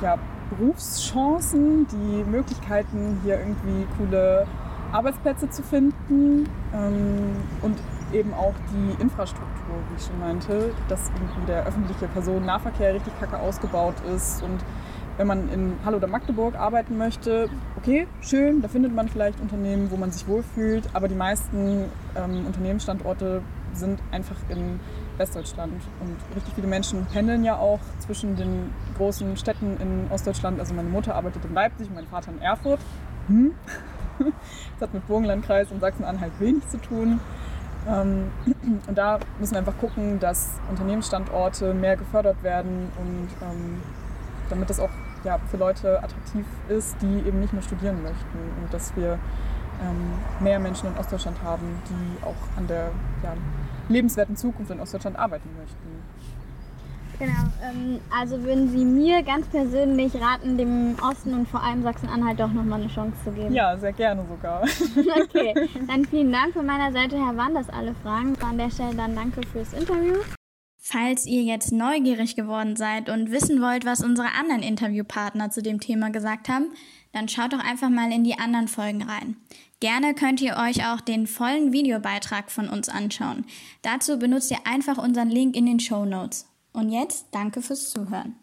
ja, 0.01 0.17
Berufschancen, 0.49 1.87
die 1.87 2.23
Möglichkeiten, 2.29 3.19
hier 3.23 3.39
irgendwie 3.39 3.85
coole 3.97 4.47
Arbeitsplätze 4.91 5.49
zu 5.49 5.63
finden 5.63 6.49
ähm, 6.73 7.35
und 7.61 7.77
eben 8.13 8.33
auch 8.33 8.53
die 8.71 9.01
Infrastruktur, 9.01 9.75
wie 9.89 9.95
ich 9.97 10.05
schon 10.05 10.19
meinte, 10.19 10.71
dass 10.87 11.09
irgendwie 11.09 11.45
der 11.47 11.65
öffentliche 11.65 12.07
Personennahverkehr 12.07 12.93
richtig 12.93 13.17
kacke 13.19 13.37
ausgebaut 13.39 13.95
ist 14.15 14.43
und 14.43 14.59
wenn 15.17 15.27
man 15.27 15.49
in 15.49 15.73
Halle 15.85 15.97
oder 15.97 16.07
Magdeburg 16.07 16.55
arbeiten 16.55 16.97
möchte, 16.97 17.49
okay, 17.77 18.07
schön, 18.21 18.61
da 18.61 18.67
findet 18.67 18.95
man 18.95 19.07
vielleicht 19.09 19.39
Unternehmen, 19.39 19.91
wo 19.91 19.97
man 19.97 20.11
sich 20.11 20.27
wohlfühlt, 20.27 20.89
aber 20.93 21.07
die 21.07 21.15
meisten 21.15 21.85
ähm, 22.15 22.45
Unternehmensstandorte 22.47 23.41
sind 23.73 23.99
einfach 24.11 24.35
in 24.49 24.79
Westdeutschland. 25.17 25.73
Und 25.99 26.15
richtig 26.35 26.53
viele 26.55 26.67
Menschen 26.67 27.05
pendeln 27.05 27.43
ja 27.43 27.57
auch 27.57 27.79
zwischen 27.99 28.35
den 28.35 28.71
großen 28.97 29.37
Städten 29.37 29.77
in 29.79 30.11
Ostdeutschland. 30.11 30.59
Also 30.59 30.73
meine 30.73 30.89
Mutter 30.89 31.15
arbeitet 31.15 31.45
in 31.45 31.53
Leipzig 31.53 31.89
und 31.89 31.95
mein 31.95 32.07
Vater 32.07 32.31
in 32.31 32.41
Erfurt. 32.41 32.79
Hm. 33.27 33.53
Das 34.73 34.89
hat 34.89 34.93
mit 34.93 35.07
Burgenlandkreis 35.07 35.71
und 35.71 35.79
Sachsen-Anhalt 35.79 36.33
wenig 36.39 36.67
zu 36.67 36.77
tun. 36.77 37.19
Ähm, 37.87 38.31
und 38.87 38.97
da 38.97 39.19
müssen 39.39 39.53
wir 39.53 39.59
einfach 39.59 39.77
gucken, 39.77 40.19
dass 40.19 40.51
Unternehmensstandorte 40.69 41.73
mehr 41.73 41.97
gefördert 41.97 42.41
werden 42.43 42.91
und 42.97 43.27
ähm, 43.41 43.81
damit 44.49 44.69
das 44.69 44.79
auch 44.79 44.89
ja, 45.23 45.39
für 45.49 45.57
Leute 45.57 46.03
attraktiv 46.03 46.45
ist, 46.69 46.95
die 47.01 47.27
eben 47.27 47.39
nicht 47.39 47.53
mehr 47.53 47.61
studieren 47.61 48.01
möchten 48.03 48.39
und 48.61 48.73
dass 48.73 48.95
wir 48.95 49.19
ähm, 49.81 50.43
mehr 50.43 50.59
Menschen 50.59 50.89
in 50.89 50.97
Ostdeutschland 50.97 51.41
haben, 51.43 51.81
die 51.89 52.25
auch 52.25 52.57
an 52.57 52.67
der 52.67 52.91
ja, 53.23 53.33
lebenswerten 53.89 54.35
Zukunft 54.35 54.71
in 54.71 54.79
Ostdeutschland 54.79 55.17
arbeiten 55.17 55.49
möchten. 55.57 56.03
Genau, 57.19 57.33
ähm, 57.63 57.99
also 58.09 58.41
würden 58.43 58.69
Sie 58.69 58.83
mir 58.83 59.23
ganz 59.23 59.47
persönlich 59.47 60.13
raten, 60.15 60.57
dem 60.57 60.95
Osten 61.01 61.33
und 61.33 61.47
vor 61.47 61.61
allem 61.61 61.83
Sachsen-Anhalt 61.83 62.39
doch 62.39 62.51
nochmal 62.51 62.81
eine 62.81 62.89
Chance 62.89 63.15
zu 63.23 63.31
geben? 63.31 63.53
Ja, 63.53 63.77
sehr 63.77 63.93
gerne 63.93 64.25
sogar. 64.27 64.63
okay, 65.23 65.53
dann 65.87 66.05
vielen 66.05 66.31
Dank 66.31 66.53
von 66.53 66.65
meiner 66.65 66.91
Seite 66.91 67.17
her. 67.17 67.37
Waren 67.37 67.53
das 67.53 67.69
alle 67.69 67.93
Fragen? 68.03 68.35
An 68.41 68.57
der 68.57 68.69
Stelle 68.69 68.95
dann 68.95 69.15
danke 69.15 69.41
fürs 69.47 69.73
Interview. 69.73 70.15
Falls 70.85 71.25
ihr 71.25 71.43
jetzt 71.43 71.71
neugierig 71.71 72.35
geworden 72.35 72.75
seid 72.75 73.09
und 73.09 73.31
wissen 73.31 73.61
wollt, 73.61 73.85
was 73.85 74.03
unsere 74.03 74.33
anderen 74.37 74.61
Interviewpartner 74.61 75.49
zu 75.49 75.61
dem 75.61 75.79
Thema 75.79 76.09
gesagt 76.09 76.49
haben, 76.49 76.73
dann 77.13 77.29
schaut 77.29 77.53
doch 77.53 77.63
einfach 77.63 77.89
mal 77.89 78.11
in 78.11 78.25
die 78.25 78.37
anderen 78.37 78.67
Folgen 78.67 79.03
rein. 79.03 79.37
Gerne 79.79 80.13
könnt 80.13 80.41
ihr 80.41 80.57
euch 80.57 80.85
auch 80.85 80.99
den 80.99 81.27
vollen 81.27 81.71
Videobeitrag 81.71 82.51
von 82.51 82.67
uns 82.67 82.89
anschauen. 82.89 83.45
Dazu 83.81 84.19
benutzt 84.19 84.51
ihr 84.51 84.59
einfach 84.65 84.97
unseren 84.97 85.29
Link 85.29 85.55
in 85.55 85.65
den 85.65 85.79
Show 85.79 86.03
Notes. 86.03 86.52
Und 86.73 86.89
jetzt 86.89 87.27
danke 87.31 87.61
fürs 87.61 87.91
Zuhören. 87.91 88.35